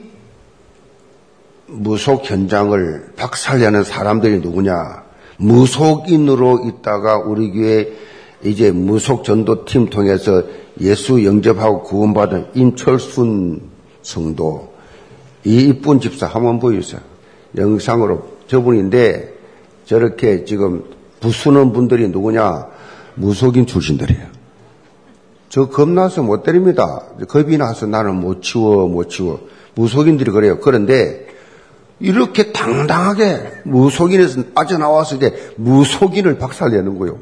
무속 1.68 2.30
현장을 2.30 3.12
박살내는 3.16 3.84
사람들이 3.84 4.40
누구냐? 4.40 5.04
무속인으로 5.38 6.64
있다가 6.66 7.18
우리 7.18 7.50
교회 7.50 7.92
이제 8.42 8.70
무속 8.70 9.24
전도팀 9.24 9.90
통해서 9.90 10.44
예수 10.80 11.24
영접하고 11.24 11.82
구원받은 11.82 12.48
임철순 12.54 13.60
성도, 14.02 14.72
이 15.44 15.68
이쁜 15.68 16.00
집사 16.00 16.26
한번 16.26 16.60
보여주세요. 16.60 17.00
영상으로 17.56 18.36
저분인데 18.46 19.34
저렇게 19.86 20.44
지금 20.44 20.84
부수는 21.20 21.72
분들이 21.72 22.08
누구냐? 22.08 22.66
무속인 23.14 23.66
출신들이에요. 23.66 24.26
저 25.48 25.68
겁나서 25.68 26.22
못 26.22 26.42
때립니다. 26.42 27.02
겁이 27.28 27.56
나서 27.56 27.86
나는 27.86 28.16
못 28.16 28.42
치워, 28.42 28.86
못 28.88 29.08
치워. 29.08 29.40
무속인들이 29.74 30.30
그래요. 30.30 30.58
그런데 30.60 31.26
이렇게 31.98 32.52
당당하게 32.52 33.62
무속인에서 33.64 34.42
빠져나와서 34.54 35.16
이제 35.16 35.54
무속인을 35.56 36.38
박살내는 36.38 36.98
거예요. 36.98 37.18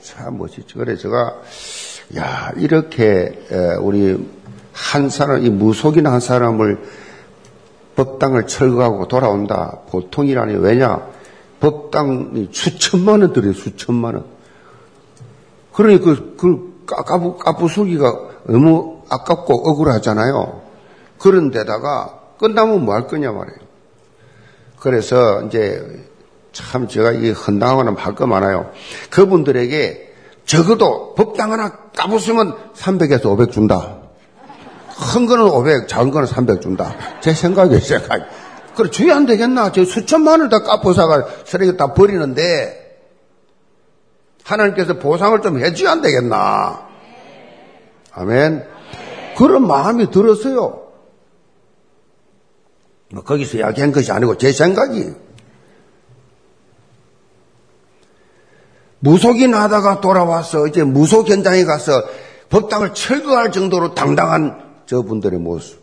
참 0.00 0.38
멋지죠. 0.38 0.78
그래 0.78 0.96
제가 0.96 1.40
야 2.16 2.52
이렇게 2.56 3.46
우리 3.80 4.28
한 4.72 5.10
사람 5.10 5.44
이 5.44 5.50
무속인 5.50 6.06
한 6.06 6.20
사람을 6.20 6.78
법당을 7.96 8.46
철거하고 8.46 9.08
돌아온다. 9.08 9.80
보통이라니 9.90 10.54
왜냐? 10.56 11.06
법당이 11.60 12.48
수천만 12.52 13.20
원 13.20 13.32
들어요, 13.32 13.52
수천만 13.52 14.14
원. 14.14 14.24
그러니 15.72 16.00
그, 16.00 16.36
그 16.36 16.84
까부, 16.86 17.36
까부수기가 17.36 18.18
너무 18.46 19.02
아깝고 19.10 19.68
억울하잖아요. 19.68 20.62
그런데다가 21.18 22.19
끝나면 22.40 22.84
뭐 22.84 22.94
할 22.94 23.06
거냐 23.06 23.30
말이에요. 23.32 23.58
그래서 24.80 25.42
이제 25.42 25.84
참 26.52 26.88
제가 26.88 27.12
이 27.12 27.30
헌당하고는 27.30 27.96
할거 27.96 28.26
많아요. 28.26 28.72
그분들에게 29.10 30.08
적어도 30.46 31.14
법당 31.14 31.52
하나 31.52 31.70
까부수면 31.94 32.56
300에서 32.74 33.26
500 33.26 33.52
준다. 33.52 33.98
큰 35.12 35.26
거는 35.26 35.44
500, 35.44 35.86
작은 35.86 36.10
거는 36.10 36.26
300 36.26 36.60
준다. 36.60 36.94
제 37.20 37.32
생각이에요, 37.32 37.80
생각. 37.80 38.28
그래, 38.74 38.90
주의 38.90 39.12
안 39.12 39.26
되겠나? 39.26 39.72
저 39.72 39.84
수천만을 39.84 40.48
다 40.48 40.62
까부사가 40.62 41.26
쓰레기 41.44 41.76
다 41.76 41.94
버리는데, 41.94 42.98
하나님께서 44.44 44.94
보상을 44.94 45.40
좀 45.42 45.58
해줘야 45.58 45.92
안 45.92 46.02
되겠나? 46.02 46.86
아멘. 48.12 48.66
그런 49.38 49.66
마음이 49.66 50.10
들었어요. 50.10 50.89
뭐 53.12 53.22
거기서 53.22 53.58
이야기한 53.58 53.92
것이 53.92 54.12
아니고 54.12 54.38
제 54.38 54.52
생각이 54.52 55.12
무속인 59.00 59.54
하다가 59.54 60.00
돌아와서 60.00 60.66
이제 60.66 60.84
무속 60.84 61.28
현장에 61.28 61.64
가서 61.64 61.90
법당을 62.50 62.94
철거할 62.94 63.50
정도로 63.50 63.94
당당한 63.94 64.82
저분들의 64.86 65.38
모습. 65.38 65.80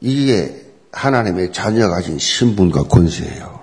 이게 0.00 0.66
하나님의 0.92 1.52
자녀가 1.52 1.96
가진 1.96 2.18
신분과 2.18 2.84
권세예요. 2.84 3.61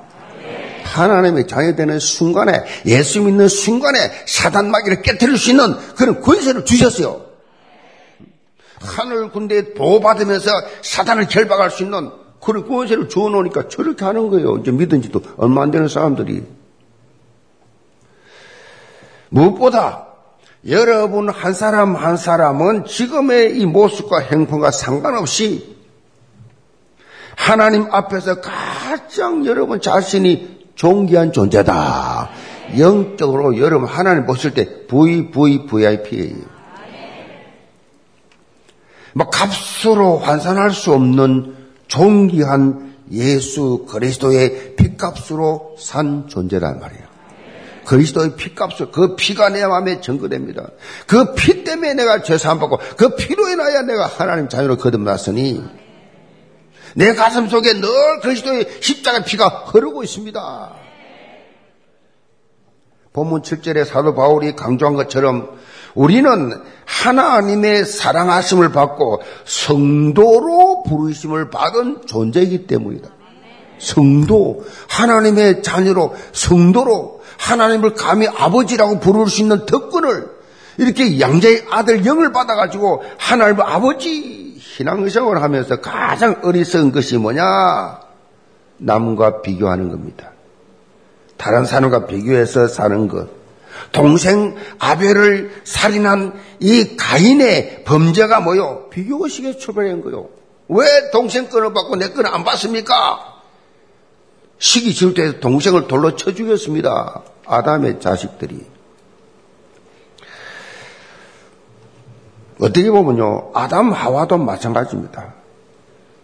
하나님의 0.89 1.47
자녀되는 1.47 1.99
순간에 1.99 2.63
예수 2.85 3.21
믿는 3.21 3.47
순간에 3.47 3.99
사단 4.25 4.71
마귀를 4.71 5.01
깨뜨릴 5.01 5.37
수 5.37 5.51
있는 5.51 5.75
그런 5.95 6.21
권세를 6.21 6.65
주셨어요. 6.65 7.25
하늘 8.79 9.29
군대에 9.31 9.73
보호받으면서 9.73 10.49
사단을 10.81 11.27
결박할 11.27 11.69
수 11.69 11.83
있는 11.83 12.11
그런 12.41 12.67
권세를 12.67 13.09
주어놓으니까 13.09 13.67
저렇게 13.67 14.05
하는 14.05 14.29
거예요. 14.29 14.57
이제 14.57 14.71
믿은 14.71 15.01
지도 15.01 15.21
얼마 15.37 15.63
안 15.63 15.71
되는 15.71 15.87
사람들이. 15.87 16.43
무엇보다 19.29 20.07
여러분 20.67 21.29
한 21.29 21.53
사람 21.53 21.95
한 21.95 22.17
사람은 22.17 22.85
지금의 22.85 23.59
이 23.59 23.65
모습과 23.65 24.19
행동과 24.19 24.71
상관없이 24.71 25.77
하나님 27.35 27.87
앞에서 27.91 28.41
가장 28.41 29.45
여러분 29.45 29.79
자신이 29.79 30.58
존귀한 30.79 31.33
존재다. 31.33 32.29
영적으로 32.77 33.57
여러분 33.57 33.89
하나님 33.89 34.25
보실 34.25 34.53
때 34.53 34.87
VVVIP예요. 34.87 36.37
뭐 39.13 39.29
값으로 39.29 40.19
환산할 40.19 40.71
수 40.71 40.93
없는 40.93 41.55
존귀한 41.87 42.95
예수 43.11 43.85
그리스도의 43.89 44.75
피값으로 44.77 45.75
산 45.77 46.29
존재란 46.29 46.79
말이에요. 46.79 47.03
그리스도의 47.85 48.37
피값을 48.37 48.91
그 48.91 49.17
피가 49.17 49.49
내 49.49 49.65
마음에 49.65 49.99
증거됩니다. 49.99 50.69
그 51.07 51.33
피 51.35 51.65
때문에 51.65 51.95
내가 51.95 52.21
죄사함 52.21 52.59
받고 52.59 52.79
그 52.95 53.15
피로 53.15 53.49
인하여 53.49 53.81
내가 53.81 54.05
하나님 54.05 54.47
자녀로 54.47 54.77
거듭났으니 54.77 55.61
내 56.95 57.13
가슴 57.13 57.47
속에 57.47 57.73
늘 57.73 58.19
그리스도의 58.21 58.79
십자가 58.81 59.23
피가 59.23 59.47
흐르고 59.67 60.03
있습니다. 60.03 60.73
본문 63.13 63.41
7절에 63.41 63.85
사도 63.85 64.13
바울이 64.13 64.55
강조한 64.55 64.95
것처럼 64.95 65.57
우리는 65.95 66.61
하나님의 66.85 67.85
사랑하심을 67.85 68.71
받고 68.71 69.21
성도로 69.45 70.83
부르심을 70.83 71.49
받은 71.49 72.05
존재이기 72.05 72.67
때문이다. 72.67 73.09
성도, 73.79 74.63
하나님의 74.89 75.63
자녀로, 75.63 76.13
성도로 76.33 77.21
하나님을 77.37 77.93
감히 77.93 78.27
아버지라고 78.27 78.99
부를 78.99 79.27
수 79.27 79.41
있는 79.41 79.65
덕분을 79.65 80.38
이렇게 80.79 81.19
양자의 81.19 81.65
아들 81.69 82.05
영을 82.05 82.31
받아가지고 82.31 83.03
하나님을 83.17 83.63
아버지 83.65 84.57
신앙생활을 84.61 85.41
하면서 85.43 85.81
가장 85.81 86.39
어리석은 86.41 86.93
것이 86.93 87.17
뭐냐? 87.17 87.99
남과 88.77 89.41
비교하는 89.41 89.89
겁니다. 89.89 90.31
다른 91.35 91.65
사람과 91.65 92.05
비교해서 92.05 92.67
사는 92.69 93.09
것. 93.09 93.27
동생 93.91 94.55
아벨을 94.79 95.61
살인한 95.65 96.39
이 96.61 96.95
가인의 96.95 97.83
범죄가 97.83 98.39
뭐요? 98.39 98.87
비교의식에 98.89 99.57
출발한 99.57 100.01
거요. 100.01 100.29
왜 100.69 100.85
동생 101.11 101.49
건을 101.49 101.73
받고 101.73 101.97
내 101.97 102.09
건을 102.09 102.33
안 102.33 102.45
받습니까? 102.45 103.41
시기 104.59 104.93
지을 104.93 105.13
때 105.13 105.39
동생을 105.41 105.87
돌로 105.89 106.15
쳐 106.15 106.33
죽였습니다. 106.33 107.21
아담의 107.45 107.99
자식들이. 107.99 108.78
어떻게 112.59 112.89
보면요, 112.91 113.51
아담 113.53 113.91
하와도 113.91 114.37
마찬가지입니다. 114.37 115.33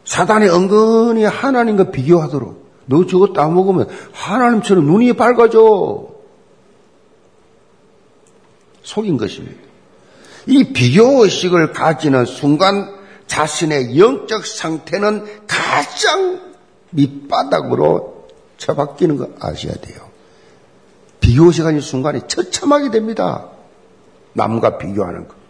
사단이 0.04 0.48
은근히 0.48 1.24
하나님과 1.24 1.92
비교하도록 1.92 2.66
너 2.86 3.06
저거 3.08 3.34
따먹으면 3.34 3.88
하나님처럼 4.12 4.86
눈이 4.86 5.14
밝아져. 5.14 6.08
속인 8.84 9.18
것입니다. 9.18 9.60
이 10.46 10.74
비교의식을 10.74 11.74
가지는 11.74 12.26
순간 12.26 12.94
자신의 13.26 13.98
영적 13.98 14.46
상태는 14.46 15.26
가장 15.48 16.54
밑바닥으로 16.92 18.28
처박히는 18.58 19.18
거 19.18 19.30
아셔야 19.40 19.74
돼요. 19.74 20.00
비교의식 21.20 21.66
하는 21.66 21.82
순간에 21.82 22.28
처참하게 22.28 22.92
됩니다. 22.92 23.48
남과 24.34 24.78
비교하는 24.78 25.28
거. 25.28 25.45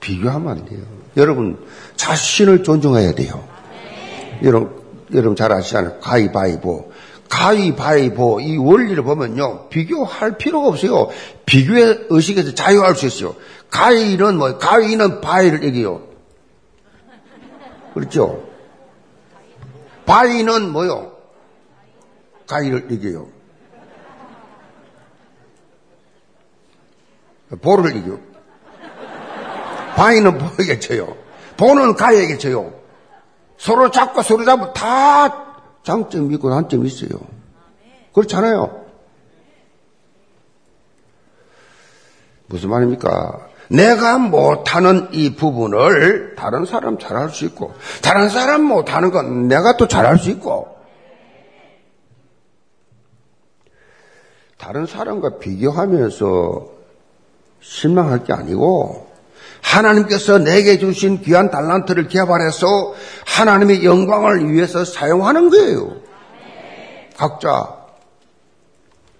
비교하면 0.00 0.48
안 0.48 0.64
돼요. 0.64 0.80
여러분, 1.16 1.58
자신을 1.96 2.62
존중해야 2.62 3.12
돼요. 3.12 3.44
여러분, 4.42 4.80
여러분 5.12 5.36
잘 5.36 5.52
아시잖아요. 5.52 6.00
가위바위보. 6.00 6.92
가위바위보 7.28 8.40
이 8.40 8.56
원리를 8.56 9.02
보면요. 9.02 9.68
비교할 9.68 10.36
필요가 10.36 10.68
없어요. 10.68 11.10
비교의 11.46 12.06
의식에서 12.08 12.54
자유할 12.54 12.96
수 12.96 13.06
있어요. 13.06 13.36
가위는 13.70 14.36
뭐, 14.36 14.58
가위는 14.58 15.20
바위를 15.20 15.64
이겨요. 15.64 16.08
그렇죠? 17.94 18.48
바위는 20.06 20.70
뭐요? 20.70 21.12
가위를 22.46 22.90
이겨요. 22.90 23.28
보를 27.60 27.96
이겨. 27.96 28.18
바위는 29.96 30.38
보에게 30.38 30.78
쳐요. 30.78 31.16
보는 31.56 31.96
쳐요. 32.38 32.72
서로 33.58 33.90
잡고 33.90 34.22
서로 34.22 34.44
잡으면 34.44 34.72
다 34.72 35.44
장점이 35.82 36.34
있고 36.34 36.50
단점이 36.50 36.86
있어요. 36.86 37.20
그렇잖아요. 38.14 38.84
무슨 42.46 42.70
말입니까? 42.70 43.48
내가 43.68 44.18
못하는 44.18 45.08
이 45.12 45.36
부분을 45.36 46.34
다른 46.34 46.64
사람 46.64 46.98
잘할 46.98 47.30
수 47.30 47.44
있고, 47.44 47.72
다른 48.02 48.28
사람 48.28 48.64
못하는 48.64 49.12
건 49.12 49.46
내가 49.46 49.76
또 49.76 49.86
잘할 49.86 50.18
수 50.18 50.30
있고, 50.30 50.76
다른 54.58 54.86
사람과 54.86 55.38
비교하면서 55.38 56.66
실망할 57.60 58.24
게 58.24 58.32
아니고, 58.32 59.09
하나님께서 59.62 60.38
내게 60.38 60.78
주신 60.78 61.20
귀한 61.22 61.50
달란트를 61.50 62.08
개발해서 62.08 62.94
하나님의 63.26 63.84
영광을 63.84 64.50
위해서 64.52 64.84
사용하는 64.84 65.50
거예요. 65.50 65.96
각자. 67.16 67.76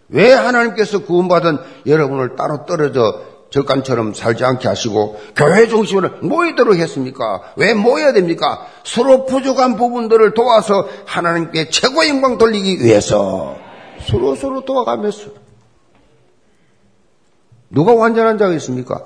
왜 0.08 0.32
하나님께서 0.32 1.00
구원받은 1.00 1.58
여러분을 1.86 2.34
따로 2.36 2.66
떨어져 2.66 3.30
절간처럼 3.50 4.14
살지 4.14 4.44
않게 4.44 4.68
하시고 4.68 5.20
교회 5.36 5.66
중심으로 5.66 6.10
모이도록 6.22 6.76
했습니까? 6.76 7.42
왜 7.56 7.74
모여야 7.74 8.12
됩니까? 8.12 8.66
서로 8.84 9.26
부족한 9.26 9.76
부분들을 9.76 10.34
도와서 10.34 10.88
하나님께 11.04 11.68
최고의 11.70 12.10
영광 12.10 12.38
돌리기 12.38 12.82
위해서 12.84 13.56
서로 14.06 14.34
서로 14.34 14.64
도와가면서 14.64 15.30
누가 17.70 17.92
완전한 17.92 18.38
자가 18.38 18.54
있습니까? 18.54 19.04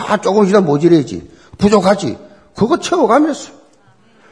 다 0.00 0.16
조금씩 0.16 0.58
모질해지. 0.62 1.30
부족하지. 1.58 2.18
그거 2.56 2.78
채워가면서. 2.78 3.52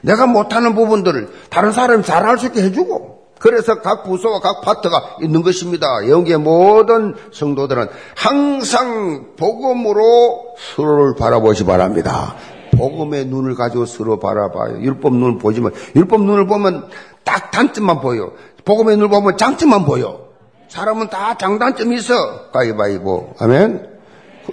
내가 0.00 0.26
못하는 0.26 0.74
부분들을 0.74 1.28
다른 1.50 1.72
사람이 1.72 2.02
잘할 2.04 2.38
수 2.38 2.46
있게 2.46 2.62
해주고. 2.62 3.18
그래서 3.38 3.80
각 3.82 4.02
부서와 4.02 4.40
각 4.40 4.62
파트가 4.62 5.18
있는 5.22 5.42
것입니다. 5.42 5.86
여기에 6.08 6.38
모든 6.38 7.14
성도들은 7.32 7.86
항상 8.16 9.36
복음으로 9.36 10.54
서로를 10.74 11.14
바라보시 11.16 11.64
바랍니다. 11.64 12.34
복음의 12.76 13.26
눈을 13.26 13.54
가지고 13.54 13.86
서로 13.86 14.18
바라봐요. 14.18 14.80
율법 14.80 15.14
눈을 15.14 15.38
보지만 15.38 15.72
율법 15.94 16.22
눈을 16.22 16.46
보면 16.46 16.88
딱 17.24 17.50
단점만 17.50 18.00
보여. 18.00 18.32
복음의 18.64 18.96
눈을 18.96 19.08
보면 19.08 19.36
장점만 19.36 19.84
보여. 19.84 20.28
사람은 20.68 21.08
다 21.08 21.36
장단점이 21.36 21.96
있어. 21.96 22.50
가위바위보. 22.52 23.34
아멘. 23.38 23.97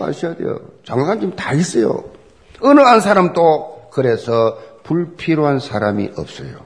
아셔야 0.04 0.36
돼요. 0.36 0.60
장단점 0.86 1.36
다 1.36 1.54
있어요. 1.54 2.04
어느 2.62 2.80
한 2.82 3.02
사람도 3.02 3.90
그래서 3.92 4.58
불필요한 4.84 5.60
사람이 5.60 6.12
없어요. 6.18 6.66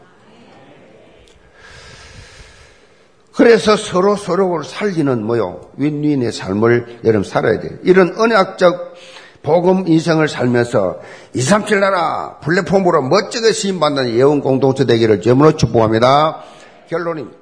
그래서 3.33 3.77
서로 3.77 4.17
서로를 4.17 4.65
살리는 4.65 5.23
뭐요? 5.23 5.61
윈윈의 5.77 6.33
삶을 6.33 6.99
여러분 7.05 7.23
살아야 7.23 7.59
돼요. 7.61 7.77
이런 7.83 8.13
언약적 8.19 8.95
복음 9.41 9.87
인생을 9.87 10.27
살면서 10.27 10.99
237 11.33 11.79
나라 11.79 12.37
플랫폼으로 12.39 13.01
멋지게 13.03 13.53
쓰임받는 13.53 14.09
예원 14.09 14.41
공동체 14.41 14.85
되기를 14.85 15.21
제문으로 15.21 15.55
축복합니다. 15.55 16.43
결론입니다. 16.89 17.37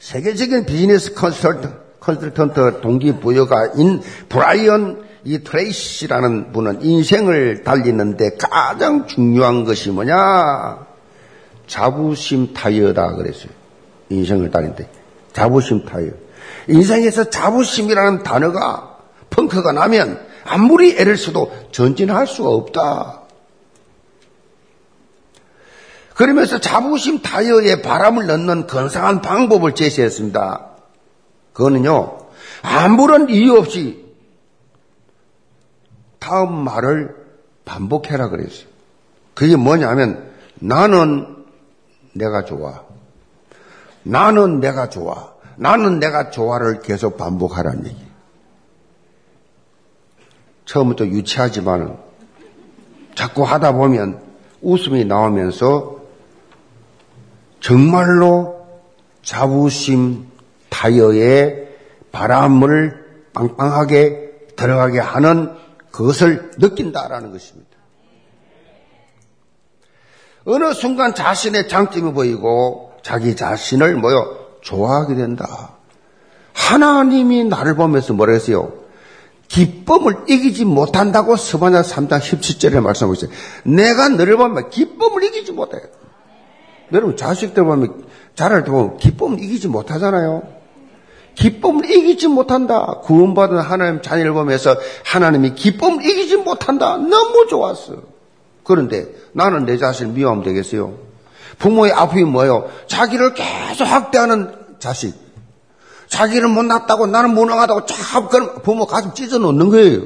세계적인 0.00 0.66
비즈니스 0.66 1.14
컨설턴트, 1.14 1.68
컨설턴트 2.02 2.80
동기부여가인 2.80 4.02
브라이언 4.28 5.04
이 5.24 5.38
트레이시라는 5.44 6.52
분은 6.52 6.82
인생을 6.82 7.62
달리는데 7.62 8.36
가장 8.38 9.06
중요한 9.06 9.64
것이 9.64 9.90
뭐냐? 9.90 10.86
자부심 11.68 12.54
타이어다 12.54 13.14
그랬어요. 13.14 13.52
인생을 14.08 14.50
달리는데 14.50 14.90
자부심 15.32 15.84
타이어. 15.84 16.10
인생에서 16.68 17.30
자부심이라는 17.30 18.24
단어가 18.24 18.98
펑크가 19.30 19.72
나면 19.72 20.20
아무리 20.44 20.98
애를 20.98 21.16
써도 21.16 21.52
전진할 21.70 22.26
수가 22.26 22.50
없다. 22.50 23.20
그러면서 26.14 26.58
자부심 26.58 27.22
타이어에 27.22 27.80
바람을 27.80 28.26
넣는 28.26 28.66
건상한 28.66 29.22
방법을 29.22 29.74
제시했습니다. 29.74 30.71
그거는요, 31.52 32.18
아무런 32.62 33.28
이유 33.28 33.56
없이 33.56 34.04
다음 36.18 36.64
말을 36.64 37.16
반복해라 37.64 38.28
그랬어요. 38.28 38.68
그게 39.34 39.56
뭐냐면, 39.56 40.30
나는 40.54 41.44
내가 42.12 42.44
좋아. 42.44 42.84
나는 44.02 44.60
내가 44.60 44.88
좋아. 44.88 45.32
나는 45.56 45.98
내가 45.98 46.30
좋아를 46.30 46.80
계속 46.80 47.16
반복하라는 47.16 47.86
얘기. 47.86 48.02
처음부터 50.64 51.06
유치하지만 51.06 51.98
자꾸 53.14 53.42
하다 53.42 53.72
보면 53.72 54.22
웃음이 54.62 55.04
나오면서 55.04 56.00
정말로 57.60 58.66
자부심 59.22 60.31
타이어에 60.72 61.68
바람을 62.10 63.04
빵빵하게 63.34 64.46
들어가게 64.56 64.98
하는 64.98 65.54
그것을 65.90 66.50
느낀다라는 66.58 67.30
것입니다. 67.30 67.70
어느 70.44 70.72
순간 70.72 71.14
자신의 71.14 71.68
장점이 71.68 72.12
보이고 72.12 72.92
자기 73.02 73.36
자신을 73.36 73.96
뭐요? 73.96 74.38
좋아하게 74.62 75.14
된다. 75.14 75.76
하나님이 76.54 77.44
나를 77.44 77.76
보면서 77.76 78.12
뭐라 78.14 78.32
했어요? 78.32 78.72
기쁨을 79.48 80.24
이기지 80.28 80.64
못한다고 80.64 81.36
서반야 81.36 81.82
3장 81.82 82.20
17절에 82.20 82.80
말씀하고 82.80 83.14
있어요. 83.14 83.30
내가 83.64 84.08
너를 84.08 84.36
보면 84.36 84.70
기쁨을 84.70 85.24
이기지 85.24 85.52
못해. 85.52 85.78
여러분 86.92 87.16
자식들 87.16 87.64
보면 87.64 88.04
때 88.34 88.44
보면 88.70 88.96
기쁨을 88.96 89.42
이기지 89.42 89.68
못하잖아요. 89.68 90.61
기쁨을 91.34 91.90
이기지 91.90 92.28
못한다. 92.28 93.00
구원받은 93.02 93.58
하나님 93.58 94.02
자녀를 94.02 94.32
보면서 94.32 94.76
하나님이 95.04 95.54
기쁨을 95.54 96.04
이기지 96.04 96.36
못한다. 96.38 96.96
너무 96.96 97.46
좋았어. 97.48 98.02
그런데 98.64 99.08
나는 99.32 99.64
내 99.64 99.76
자신을 99.76 100.12
미워하면 100.12 100.44
되겠어요? 100.44 100.94
부모의 101.58 101.92
아픔이 101.92 102.24
뭐예요? 102.24 102.68
자기를 102.86 103.34
계속 103.34 103.84
학대하는 103.84 104.54
자식. 104.78 105.14
자기를 106.08 106.48
못났다고 106.48 107.06
나는 107.06 107.30
무능하다고 107.30 107.86
쫙 107.86 108.30
부모 108.62 108.86
가슴 108.86 109.14
찢어 109.14 109.38
놓는 109.38 109.70
거예요. 109.70 110.02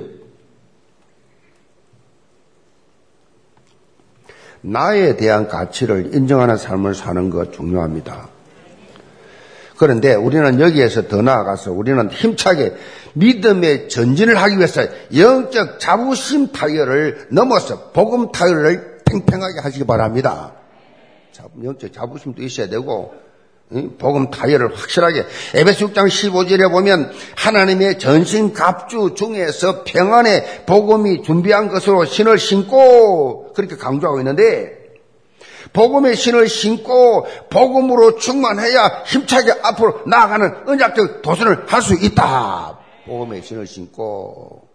나에 4.61 5.17
대한 5.17 5.49
가치를 5.49 6.15
인정하는 6.15 6.57
삶을 6.57 6.95
사는 6.95 7.31
것 7.31 7.53
중요합니다. 7.53 8.29
그런데 9.77 10.15
우리는 10.15 10.61
여기에서 10.61 11.07
더 11.09 11.23
나아가서 11.23 11.73
우리는 11.73 12.11
힘차게 12.11 12.75
믿음의 13.15 13.89
전진을 13.89 14.37
하기 14.37 14.57
위해서 14.57 14.83
영적 15.15 15.81
자부심 15.81 16.53
타이어를 16.53 17.29
넘어서 17.31 17.91
복음 17.93 18.33
타이어를 18.33 18.99
팽팽하게 19.05 19.61
하시기 19.61 19.85
바랍니다. 19.85 20.53
영적 21.63 21.93
자부심도 21.93 22.43
있어야 22.43 22.69
되고 22.69 23.15
복음 23.99 24.31
타이어를 24.31 24.77
확실하게 24.77 25.25
에베소 25.55 25.89
6장 25.89 26.07
15절에 26.07 26.71
보면 26.71 27.11
하나님의 27.37 27.99
전신 27.99 28.53
갑주 28.53 29.15
중에서 29.17 29.83
평안의 29.85 30.65
복음이 30.67 31.23
준비한 31.23 31.69
것으로 31.69 32.05
신을 32.05 32.39
신고 32.39 33.53
그렇게 33.55 33.77
강조하고 33.77 34.21
있는데 34.21 34.76
복음의 35.73 36.17
신을 36.17 36.49
신고 36.49 37.27
복음으로 37.51 38.17
충만해야 38.17 39.05
힘차게 39.07 39.53
앞으로 39.63 40.01
나아가는 40.07 40.69
은약적 40.69 41.23
도전을 41.23 41.65
할 41.67 41.83
수 41.83 41.95
있다. 41.95 42.79
복음의 43.07 43.43
신을 43.43 43.67
신고 43.67 44.67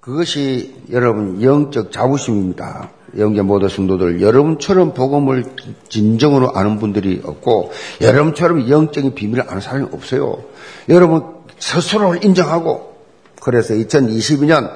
그것이 0.00 0.76
여러분 0.92 1.42
영적 1.42 1.90
자부심입니다. 1.90 2.90
영계 3.18 3.42
모든 3.42 3.68
성도들 3.68 4.20
여러분처럼 4.22 4.94
복음을 4.94 5.44
진정으로 5.88 6.52
아는 6.54 6.78
분들이 6.78 7.20
없고 7.24 7.72
여러분처럼 8.00 8.68
영적인 8.68 9.14
비밀을 9.14 9.44
아는 9.48 9.60
사람이 9.60 9.88
없어요. 9.92 10.44
여러분 10.88 11.24
스스로를 11.58 12.24
인정하고 12.24 12.94
그래서 13.42 13.74
2022년 13.74 14.70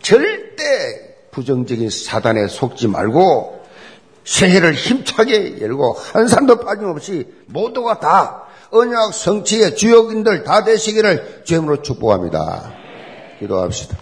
절대 0.00 1.09
부정적인 1.40 1.88
사단에 1.88 2.46
속지 2.48 2.88
말고 2.88 3.60
새해를 4.24 4.74
힘차게 4.74 5.60
열고 5.60 5.94
한 6.12 6.28
사람도 6.28 6.60
빠짐없이 6.60 7.26
모두가 7.46 7.98
다 7.98 8.44
언약 8.70 9.14
성취의 9.14 9.74
주역인들 9.74 10.44
다 10.44 10.64
되시기를 10.64 11.42
주임으로 11.44 11.82
축복합니다. 11.82 12.72
기도합시다. 13.38 13.96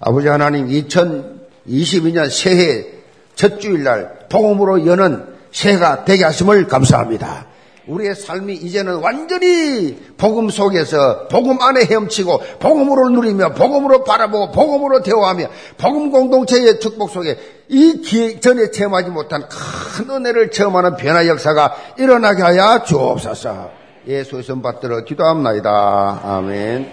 아버지 0.00 0.28
하나님 0.28 0.68
2022년 0.68 2.30
새해 2.30 2.86
첫 3.34 3.60
주일날 3.60 4.28
복음으로 4.30 4.86
여는 4.86 5.26
새해가 5.50 6.04
되게 6.04 6.24
하심을 6.24 6.68
감사합니다. 6.68 7.46
우리의 7.86 8.14
삶이 8.14 8.54
이제는 8.54 8.96
완전히 8.96 9.96
복음 10.16 10.50
속에서 10.50 11.28
복음 11.28 11.60
안에 11.60 11.84
헤엄치고 11.84 12.40
복음으로 12.58 13.10
누리며 13.10 13.54
복음으로 13.54 14.04
바라보고 14.04 14.50
복음으로 14.50 15.02
대화하며 15.02 15.46
복음 15.78 16.10
공동체의 16.10 16.80
축복 16.80 17.10
속에 17.10 17.38
이 17.68 18.00
기회 18.00 18.40
전에 18.40 18.70
체험하지 18.70 19.10
못한 19.10 19.48
큰 19.48 20.10
은혜를 20.10 20.50
체험하는 20.50 20.96
변화 20.96 21.26
역사가 21.26 21.76
일어나게 21.98 22.42
하여 22.42 22.82
주옵소서. 22.84 23.70
예수의 24.06 24.42
선 24.42 24.62
받들어 24.62 25.04
기도합니다. 25.04 26.20
아멘. 26.22 26.88